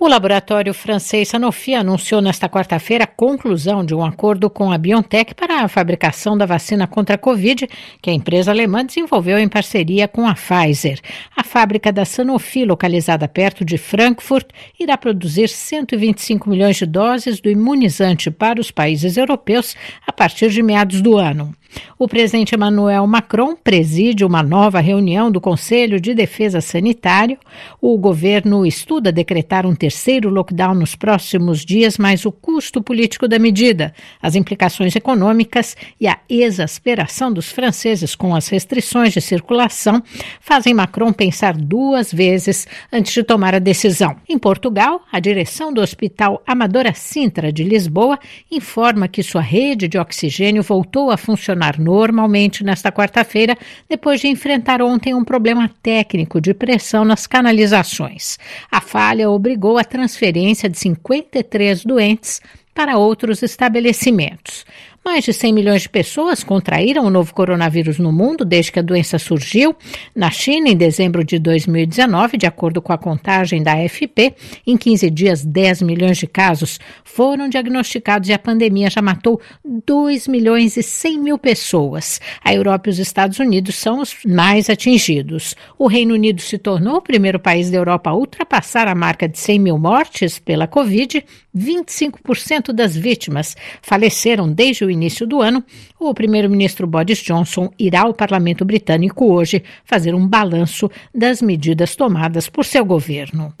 O 0.00 0.06
laboratório 0.06 0.72
francês 0.72 1.28
Sanofi 1.28 1.74
anunciou 1.74 2.22
nesta 2.22 2.48
quarta-feira 2.48 3.02
a 3.02 3.06
conclusão 3.06 3.84
de 3.84 3.92
um 3.96 4.04
acordo 4.04 4.48
com 4.48 4.70
a 4.70 4.78
BioNTech 4.78 5.34
para 5.34 5.62
a 5.62 5.68
fabricação 5.68 6.38
da 6.38 6.46
vacina 6.46 6.86
contra 6.86 7.16
a 7.16 7.18
Covid, 7.18 7.68
que 8.00 8.08
a 8.08 8.12
empresa 8.12 8.52
alemã 8.52 8.84
desenvolveu 8.84 9.38
em 9.40 9.48
parceria 9.48 10.06
com 10.06 10.24
a 10.24 10.34
Pfizer. 10.34 11.00
A 11.34 11.42
fábrica 11.42 11.90
da 11.90 12.04
Sanofi, 12.04 12.64
localizada 12.64 13.26
perto 13.26 13.64
de 13.64 13.76
Frankfurt, 13.76 14.46
irá 14.78 14.96
produzir 14.96 15.48
125 15.48 16.48
milhões 16.48 16.76
de 16.76 16.86
doses 16.86 17.40
do 17.40 17.50
imunizante 17.50 18.30
para 18.30 18.60
os 18.60 18.70
países 18.70 19.16
europeus 19.16 19.74
a 20.06 20.12
partir 20.12 20.50
de 20.50 20.62
meados 20.62 21.02
do 21.02 21.16
ano. 21.16 21.52
O 21.98 22.06
presidente 22.06 22.54
Emmanuel 22.54 23.06
Macron 23.06 23.56
preside 23.56 24.24
uma 24.24 24.42
nova 24.42 24.80
reunião 24.80 25.30
do 25.30 25.40
Conselho 25.40 26.00
de 26.00 26.14
Defesa 26.14 26.60
Sanitário. 26.60 27.38
O 27.80 27.98
governo 27.98 28.64
estuda 28.64 29.12
decretar 29.12 29.66
um 29.66 29.74
terceiro 29.74 30.30
lockdown 30.30 30.74
nos 30.74 30.94
próximos 30.94 31.64
dias, 31.64 31.98
mas 31.98 32.24
o 32.24 32.32
custo 32.32 32.80
político 32.80 33.26
da 33.26 33.38
medida, 33.38 33.92
as 34.22 34.34
implicações 34.34 34.94
econômicas 34.94 35.76
e 36.00 36.06
a 36.06 36.18
exasperação 36.28 37.32
dos 37.32 37.50
franceses 37.50 38.14
com 38.14 38.34
as 38.34 38.48
restrições 38.48 39.12
de 39.12 39.20
circulação 39.20 40.02
fazem 40.40 40.72
Macron 40.72 41.12
pensar 41.12 41.56
duas 41.56 42.12
vezes 42.12 42.66
antes 42.92 43.12
de 43.12 43.22
tomar 43.22 43.54
a 43.54 43.58
decisão. 43.58 44.16
Em 44.28 44.38
Portugal, 44.38 45.02
a 45.10 45.18
direção 45.18 45.72
do 45.72 45.80
Hospital 45.80 46.42
Amadora 46.46 46.94
Sintra 46.94 47.52
de 47.52 47.64
Lisboa 47.64 48.18
informa 48.50 49.08
que 49.08 49.22
sua 49.22 49.40
rede 49.40 49.88
de 49.88 49.98
oxigênio 49.98 50.62
voltou 50.62 51.10
a 51.10 51.16
funcionar 51.16 51.57
funcionar 51.58 51.78
normalmente 51.78 52.62
nesta 52.62 52.92
quarta-feira, 52.92 53.58
depois 53.88 54.20
de 54.20 54.28
enfrentar 54.28 54.80
ontem 54.80 55.14
um 55.14 55.24
problema 55.24 55.68
técnico 55.82 56.40
de 56.40 56.54
pressão 56.54 57.04
nas 57.04 57.26
canalizações. 57.26 58.38
A 58.70 58.80
falha 58.80 59.28
obrigou 59.28 59.76
a 59.76 59.84
transferência 59.84 60.68
de 60.68 60.78
53 60.78 61.84
doentes 61.84 62.40
para 62.72 62.96
outros 62.96 63.42
estabelecimentos. 63.42 64.64
Mais 65.08 65.24
de 65.24 65.32
100 65.32 65.54
milhões 65.54 65.82
de 65.82 65.88
pessoas 65.88 66.44
contraíram 66.44 67.02
o 67.02 67.08
novo 67.08 67.32
coronavírus 67.32 67.98
no 67.98 68.12
mundo 68.12 68.44
desde 68.44 68.70
que 68.70 68.78
a 68.78 68.82
doença 68.82 69.18
surgiu. 69.18 69.74
Na 70.14 70.30
China, 70.30 70.68
em 70.68 70.76
dezembro 70.76 71.24
de 71.24 71.38
2019, 71.38 72.36
de 72.36 72.44
acordo 72.44 72.82
com 72.82 72.92
a 72.92 72.98
contagem 72.98 73.62
da 73.62 73.72
AFP, 73.72 74.34
em 74.66 74.76
15 74.76 75.08
dias, 75.08 75.42
10 75.42 75.80
milhões 75.80 76.18
de 76.18 76.26
casos 76.26 76.78
foram 77.02 77.48
diagnosticados 77.48 78.28
e 78.28 78.34
a 78.34 78.38
pandemia 78.38 78.90
já 78.90 79.00
matou 79.00 79.40
2 79.64 80.28
milhões 80.28 80.76
e 80.76 80.82
100 80.82 81.18
mil 81.18 81.38
pessoas. 81.38 82.20
A 82.44 82.52
Europa 82.52 82.90
e 82.90 82.92
os 82.92 82.98
Estados 82.98 83.38
Unidos 83.38 83.76
são 83.76 84.02
os 84.02 84.14
mais 84.26 84.68
atingidos. 84.68 85.56
O 85.78 85.86
Reino 85.86 86.12
Unido 86.12 86.42
se 86.42 86.58
tornou 86.58 86.96
o 86.96 87.02
primeiro 87.02 87.40
país 87.40 87.70
da 87.70 87.78
Europa 87.78 88.10
a 88.10 88.14
ultrapassar 88.14 88.86
a 88.86 88.94
marca 88.94 89.26
de 89.26 89.38
100 89.38 89.58
mil 89.58 89.78
mortes 89.78 90.38
pela 90.38 90.66
Covid. 90.66 91.24
25% 91.56 92.72
das 92.72 92.94
vítimas 92.94 93.56
faleceram 93.80 94.52
desde 94.52 94.84
o 94.84 94.90
início 94.90 94.97
do 95.26 95.40
ano, 95.40 95.64
o 95.98 96.12
primeiro-ministro 96.12 96.86
Boris 96.86 97.18
Johnson 97.18 97.70
irá 97.78 98.02
ao 98.02 98.14
parlamento 98.14 98.64
britânico 98.64 99.32
hoje 99.32 99.62
fazer 99.84 100.14
um 100.14 100.26
balanço 100.26 100.90
das 101.14 101.40
medidas 101.40 101.94
tomadas 101.94 102.48
por 102.48 102.64
seu 102.64 102.84
governo. 102.84 103.54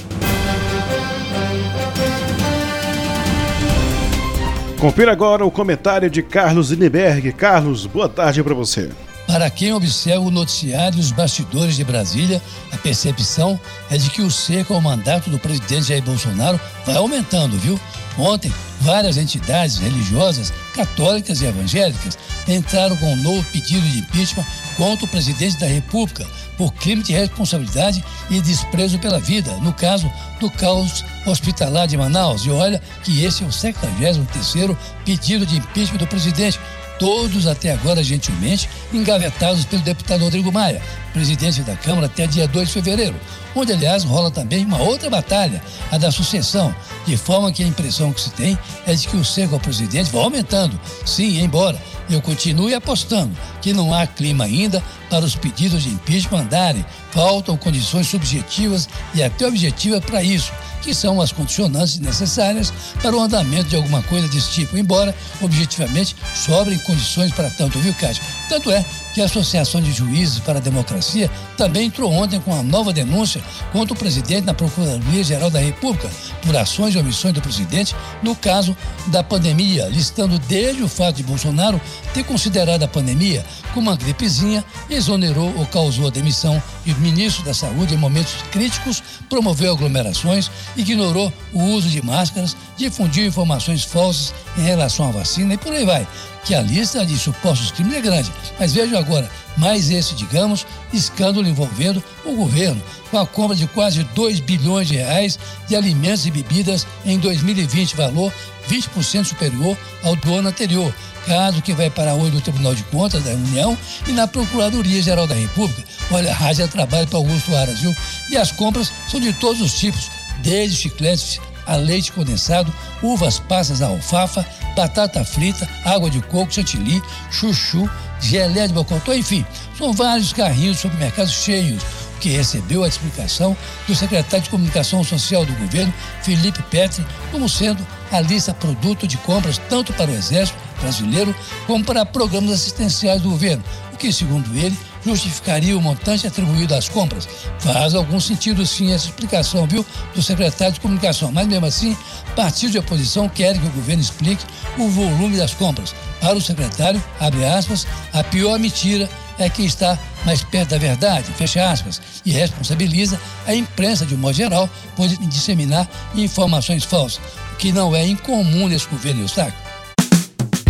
Confira 4.80 5.10
agora 5.10 5.44
o 5.44 5.50
comentário 5.50 6.08
de 6.08 6.22
Carlos 6.22 6.70
Ineberg. 6.70 7.32
Carlos, 7.32 7.84
boa 7.84 8.08
tarde 8.08 8.44
para 8.44 8.54
você. 8.54 8.88
Para 9.28 9.50
quem 9.50 9.74
observa 9.74 10.24
o 10.24 10.30
noticiário 10.30 10.96
e 10.96 11.00
os 11.00 11.12
bastidores 11.12 11.76
de 11.76 11.84
Brasília, 11.84 12.42
a 12.72 12.78
percepção 12.78 13.60
é 13.90 13.98
de 13.98 14.08
que 14.08 14.22
o 14.22 14.30
cerco 14.30 14.72
ao 14.72 14.80
mandato 14.80 15.28
do 15.28 15.38
presidente 15.38 15.88
Jair 15.88 16.02
Bolsonaro 16.02 16.58
vai 16.86 16.96
aumentando, 16.96 17.58
viu? 17.58 17.78
Ontem, 18.16 18.50
várias 18.80 19.18
entidades 19.18 19.76
religiosas, 19.76 20.50
católicas 20.74 21.42
e 21.42 21.44
evangélicas, 21.44 22.16
entraram 22.48 22.96
com 22.96 23.12
um 23.12 23.16
novo 23.16 23.44
pedido 23.52 23.86
de 23.86 23.98
impeachment 23.98 24.46
contra 24.78 25.04
o 25.04 25.08
presidente 25.08 25.58
da 25.58 25.66
República 25.66 26.26
por 26.56 26.72
crime 26.72 27.02
de 27.02 27.12
responsabilidade 27.12 28.02
e 28.30 28.40
desprezo 28.40 28.98
pela 28.98 29.20
vida, 29.20 29.52
no 29.58 29.74
caso 29.74 30.10
do 30.40 30.50
caos 30.50 31.04
hospitalar 31.26 31.86
de 31.86 31.98
Manaus. 31.98 32.46
E 32.46 32.50
olha 32.50 32.82
que 33.04 33.22
esse 33.22 33.44
é 33.44 33.46
o 33.46 33.50
73º 33.50 34.74
pedido 35.04 35.44
de 35.44 35.58
impeachment 35.58 35.98
do 35.98 36.06
presidente, 36.06 36.58
todos 36.98 37.46
até 37.46 37.72
agora 37.72 38.02
gentilmente 38.02 38.68
engavetados 38.92 39.64
pelo 39.64 39.82
deputado 39.82 40.24
Rodrigo 40.24 40.52
Maia, 40.52 40.82
presidente 41.12 41.62
da 41.62 41.76
Câmara 41.76 42.06
até 42.06 42.26
dia 42.26 42.46
2 42.48 42.68
de 42.68 42.74
fevereiro, 42.74 43.16
onde 43.54 43.72
aliás 43.72 44.04
rola 44.04 44.30
também 44.30 44.64
uma 44.64 44.78
outra 44.78 45.08
batalha, 45.08 45.62
a 45.90 45.98
da 45.98 46.10
sucessão, 46.10 46.74
de 47.06 47.16
forma 47.16 47.52
que 47.52 47.62
a 47.62 47.66
impressão 47.66 48.12
que 48.12 48.20
se 48.20 48.30
tem 48.30 48.58
é 48.86 48.94
de 48.94 49.06
que 49.06 49.16
o 49.16 49.24
cerco 49.24 49.54
ao 49.54 49.60
presidente 49.60 50.10
vai 50.10 50.22
aumentando. 50.22 50.78
Sim, 51.04 51.40
embora 51.40 51.80
eu 52.10 52.22
continue 52.22 52.74
apostando 52.74 53.36
que 53.60 53.72
não 53.72 53.92
há 53.92 54.06
clima 54.06 54.44
ainda 54.44 54.82
para 55.10 55.24
os 55.24 55.34
pedidos 55.34 55.82
de 55.82 55.90
impeachment 55.90 56.40
andarem. 56.40 56.84
Faltam 57.10 57.56
condições 57.56 58.06
subjetivas 58.06 58.88
e 59.14 59.22
até 59.22 59.46
objetivas 59.46 60.04
para 60.04 60.22
isso, 60.22 60.52
que 60.82 60.94
são 60.94 61.20
as 61.20 61.32
condicionantes 61.32 61.98
necessárias 61.98 62.72
para 63.02 63.16
o 63.16 63.20
andamento 63.20 63.68
de 63.68 63.76
alguma 63.76 64.02
coisa 64.02 64.28
desse 64.28 64.50
tipo, 64.50 64.76
embora 64.76 65.14
objetivamente 65.40 66.16
sobrem 66.34 66.78
condições 66.78 67.32
para 67.32 67.50
tanto, 67.50 67.78
viu, 67.78 67.94
Cássio? 67.94 68.22
Tanto 68.48 68.70
é 68.70 68.84
que 69.18 69.22
a 69.22 69.24
Associação 69.24 69.80
de 69.80 69.90
Juízes 69.90 70.38
para 70.38 70.60
a 70.60 70.62
Democracia 70.62 71.28
também 71.56 71.86
entrou 71.86 72.12
ontem 72.12 72.38
com 72.38 72.52
uma 72.52 72.62
nova 72.62 72.92
denúncia 72.92 73.42
contra 73.72 73.92
o 73.92 73.98
presidente 73.98 74.44
na 74.44 74.54
Procuradoria-Geral 74.54 75.50
da 75.50 75.58
República 75.58 76.08
por 76.40 76.56
ações 76.56 76.94
e 76.94 76.98
omissões 76.98 77.34
do 77.34 77.42
presidente 77.42 77.96
no 78.22 78.36
caso 78.36 78.76
da 79.08 79.24
pandemia, 79.24 79.88
listando 79.88 80.38
desde 80.38 80.84
o 80.84 80.88
fato 80.88 81.16
de 81.16 81.24
Bolsonaro 81.24 81.80
ter 82.14 82.22
considerado 82.22 82.84
a 82.84 82.88
pandemia 82.88 83.44
como 83.74 83.90
uma 83.90 83.96
gripezinha, 83.96 84.64
exonerou 84.88 85.52
ou 85.58 85.66
causou 85.66 86.06
a 86.06 86.10
demissão 86.10 86.62
e 86.86 86.92
o 86.92 87.00
ministro 87.00 87.44
da 87.44 87.52
Saúde 87.52 87.94
em 87.94 87.98
momentos 87.98 88.34
críticos 88.52 89.02
promoveu 89.28 89.72
aglomerações, 89.72 90.48
ignorou 90.76 91.32
o 91.52 91.60
uso 91.60 91.88
de 91.88 92.00
máscaras, 92.06 92.56
difundiu 92.76 93.26
informações 93.26 93.82
falsas 93.82 94.32
em 94.56 94.62
relação 94.62 95.08
à 95.08 95.10
vacina 95.10 95.54
e 95.54 95.58
por 95.58 95.72
aí 95.72 95.84
vai 95.84 96.06
que 96.48 96.54
a 96.54 96.62
lista 96.62 97.04
de 97.04 97.18
supostos 97.18 97.70
crimes 97.70 97.94
é 97.94 98.00
grande. 98.00 98.32
Mas 98.58 98.72
veja 98.72 98.98
agora, 98.98 99.30
mais 99.58 99.90
esse, 99.90 100.14
digamos, 100.14 100.66
escândalo 100.94 101.46
envolvendo 101.46 102.02
o 102.24 102.34
governo, 102.34 102.82
com 103.10 103.18
a 103.18 103.26
compra 103.26 103.54
de 103.54 103.66
quase 103.66 104.02
2 104.02 104.40
bilhões 104.40 104.88
de 104.88 104.96
reais 104.96 105.38
de 105.68 105.76
alimentos 105.76 106.24
e 106.24 106.30
bebidas 106.30 106.86
em 107.04 107.18
2020, 107.18 107.94
valor 107.94 108.32
20% 108.66 109.26
superior 109.26 109.76
ao 110.02 110.16
do 110.16 110.34
ano 110.34 110.48
anterior. 110.48 110.94
Caso 111.26 111.60
que 111.60 111.74
vai 111.74 111.90
para 111.90 112.14
hoje 112.14 112.34
no 112.34 112.40
Tribunal 112.40 112.74
de 112.74 112.82
Contas 112.84 113.22
da 113.22 113.32
União 113.32 113.76
e 114.06 114.12
na 114.12 114.26
Procuradoria-Geral 114.26 115.26
da 115.26 115.34
República. 115.34 115.84
Olha, 116.10 116.34
haja 116.34 116.66
trabalho 116.66 117.06
para 117.06 117.18
Augusto 117.18 117.54
Aras, 117.54 117.80
viu? 117.80 117.94
E 118.30 118.38
as 118.38 118.50
compras 118.52 118.90
são 119.10 119.20
de 119.20 119.34
todos 119.34 119.60
os 119.60 119.78
tipos, 119.78 120.10
desde 120.42 120.78
chicletes 120.78 121.38
a 121.68 121.76
leite 121.76 122.10
condensado, 122.10 122.72
uvas 123.02 123.38
passas 123.38 123.82
alfafa, 123.82 124.44
batata 124.74 125.24
frita, 125.24 125.68
água 125.84 126.10
de 126.10 126.20
coco, 126.22 126.52
chantilly, 126.52 127.00
chuchu, 127.30 127.88
gelé 128.20 128.66
de 128.66 128.72
bocotó, 128.72 129.14
enfim, 129.14 129.46
são 129.76 129.92
vários 129.92 130.32
carrinhos 130.32 130.76
de 130.76 130.82
supermercados 130.82 131.32
cheios, 131.32 131.82
que 132.20 132.30
recebeu 132.30 132.82
a 132.82 132.88
explicação 132.88 133.56
do 133.86 133.94
secretário 133.94 134.42
de 134.42 134.50
Comunicação 134.50 135.04
Social 135.04 135.44
do 135.44 135.52
governo, 135.52 135.94
Felipe 136.22 136.62
Petri, 136.64 137.06
como 137.30 137.48
sendo 137.48 137.86
a 138.10 138.20
lista 138.20 138.52
produto 138.52 139.06
de 139.06 139.16
compras 139.18 139.60
tanto 139.68 139.92
para 139.92 140.10
o 140.10 140.14
Exército 140.14 140.58
brasileiro 140.80 141.34
como 141.66 141.84
para 141.84 142.06
programas 142.06 142.52
assistenciais 142.52 143.20
do 143.22 143.30
governo, 143.30 143.62
o 143.92 143.96
que, 143.96 144.12
segundo 144.12 144.56
ele, 144.56 144.76
justificaria 145.04 145.76
o 145.76 145.80
montante 145.80 146.26
atribuído 146.26 146.74
às 146.74 146.88
compras. 146.88 147.28
Faz 147.58 147.94
algum 147.94 148.20
sentido 148.20 148.64
sim 148.66 148.92
essa 148.92 149.06
explicação, 149.06 149.66
viu, 149.66 149.84
do 150.14 150.22
secretário 150.22 150.74
de 150.74 150.80
Comunicação. 150.80 151.30
Mas 151.32 151.46
mesmo 151.46 151.66
assim, 151.66 151.96
partidos 152.34 152.72
de 152.72 152.78
oposição 152.78 153.28
querem 153.28 153.60
que 153.60 153.66
o 153.66 153.72
governo 153.72 154.02
explique 154.02 154.44
o 154.78 154.88
volume 154.88 155.36
das 155.36 155.54
compras. 155.54 155.94
Para 156.20 156.36
o 156.36 156.40
secretário, 156.40 157.02
abre 157.20 157.44
aspas, 157.44 157.86
a 158.12 158.24
pior 158.24 158.58
mentira 158.58 159.08
é 159.38 159.48
quem 159.48 159.66
está 159.66 159.96
mais 160.24 160.42
perto 160.42 160.70
da 160.70 160.78
verdade, 160.78 161.32
fecha 161.34 161.70
aspas, 161.70 162.00
e 162.26 162.32
responsabiliza 162.32 163.20
a 163.46 163.54
imprensa 163.54 164.04
de 164.04 164.14
um 164.14 164.18
modo 164.18 164.34
geral 164.34 164.68
por 164.96 165.06
disseminar 165.08 165.88
informações 166.14 166.84
falsas, 166.84 167.20
o 167.52 167.56
que 167.56 167.70
não 167.72 167.94
é 167.94 168.04
incomum 168.06 168.66
nesse 168.66 168.88
governo 168.88 169.22
Eustáquio. 169.22 169.67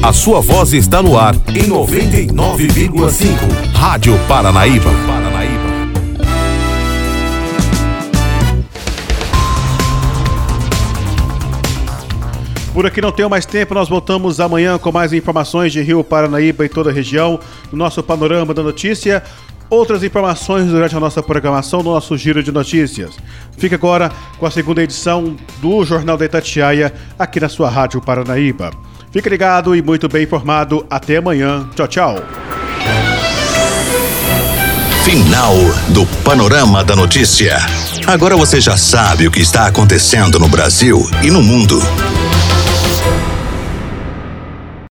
A 0.00 0.12
sua 0.12 0.40
voz 0.40 0.72
está 0.72 1.02
no 1.02 1.18
ar 1.18 1.34
em 1.48 1.68
99,5. 1.68 3.74
Rádio 3.74 4.16
Paranaíba. 4.28 4.90
Por 12.72 12.86
aqui 12.86 13.00
não 13.00 13.10
tenho 13.10 13.28
mais 13.28 13.44
tempo, 13.44 13.74
nós 13.74 13.88
voltamos 13.88 14.38
amanhã 14.38 14.78
com 14.78 14.92
mais 14.92 15.12
informações 15.12 15.72
de 15.72 15.82
Rio 15.82 16.04
Paranaíba 16.04 16.64
e 16.64 16.68
toda 16.68 16.90
a 16.90 16.92
região, 16.92 17.40
no 17.72 17.76
nosso 17.76 18.00
panorama 18.00 18.54
da 18.54 18.62
notícia. 18.62 19.20
Outras 19.68 20.04
informações 20.04 20.70
durante 20.70 20.96
a 20.96 21.00
nossa 21.00 21.20
programação 21.20 21.82
no 21.82 21.92
nosso 21.92 22.16
giro 22.16 22.40
de 22.40 22.52
notícias. 22.52 23.16
Fica 23.58 23.74
agora 23.74 24.12
com 24.38 24.46
a 24.46 24.50
segunda 24.50 24.80
edição 24.80 25.36
do 25.60 25.84
Jornal 25.84 26.16
da 26.16 26.24
Itatiaia, 26.24 26.94
aqui 27.18 27.40
na 27.40 27.48
sua 27.48 27.68
Rádio 27.68 28.00
Paranaíba. 28.00 28.70
Fique 29.10 29.28
ligado 29.28 29.74
e 29.74 29.82
muito 29.82 30.08
bem 30.08 30.24
informado. 30.24 30.86
Até 30.90 31.16
amanhã. 31.16 31.68
Tchau, 31.74 31.88
tchau. 31.88 32.16
Final 35.04 35.56
do 35.88 36.04
Panorama 36.22 36.84
da 36.84 36.94
Notícia. 36.94 37.56
Agora 38.06 38.36
você 38.36 38.60
já 38.60 38.76
sabe 38.76 39.26
o 39.26 39.30
que 39.30 39.40
está 39.40 39.66
acontecendo 39.66 40.38
no 40.38 40.48
Brasil 40.48 41.08
e 41.22 41.30
no 41.30 41.42
mundo. 41.42 41.78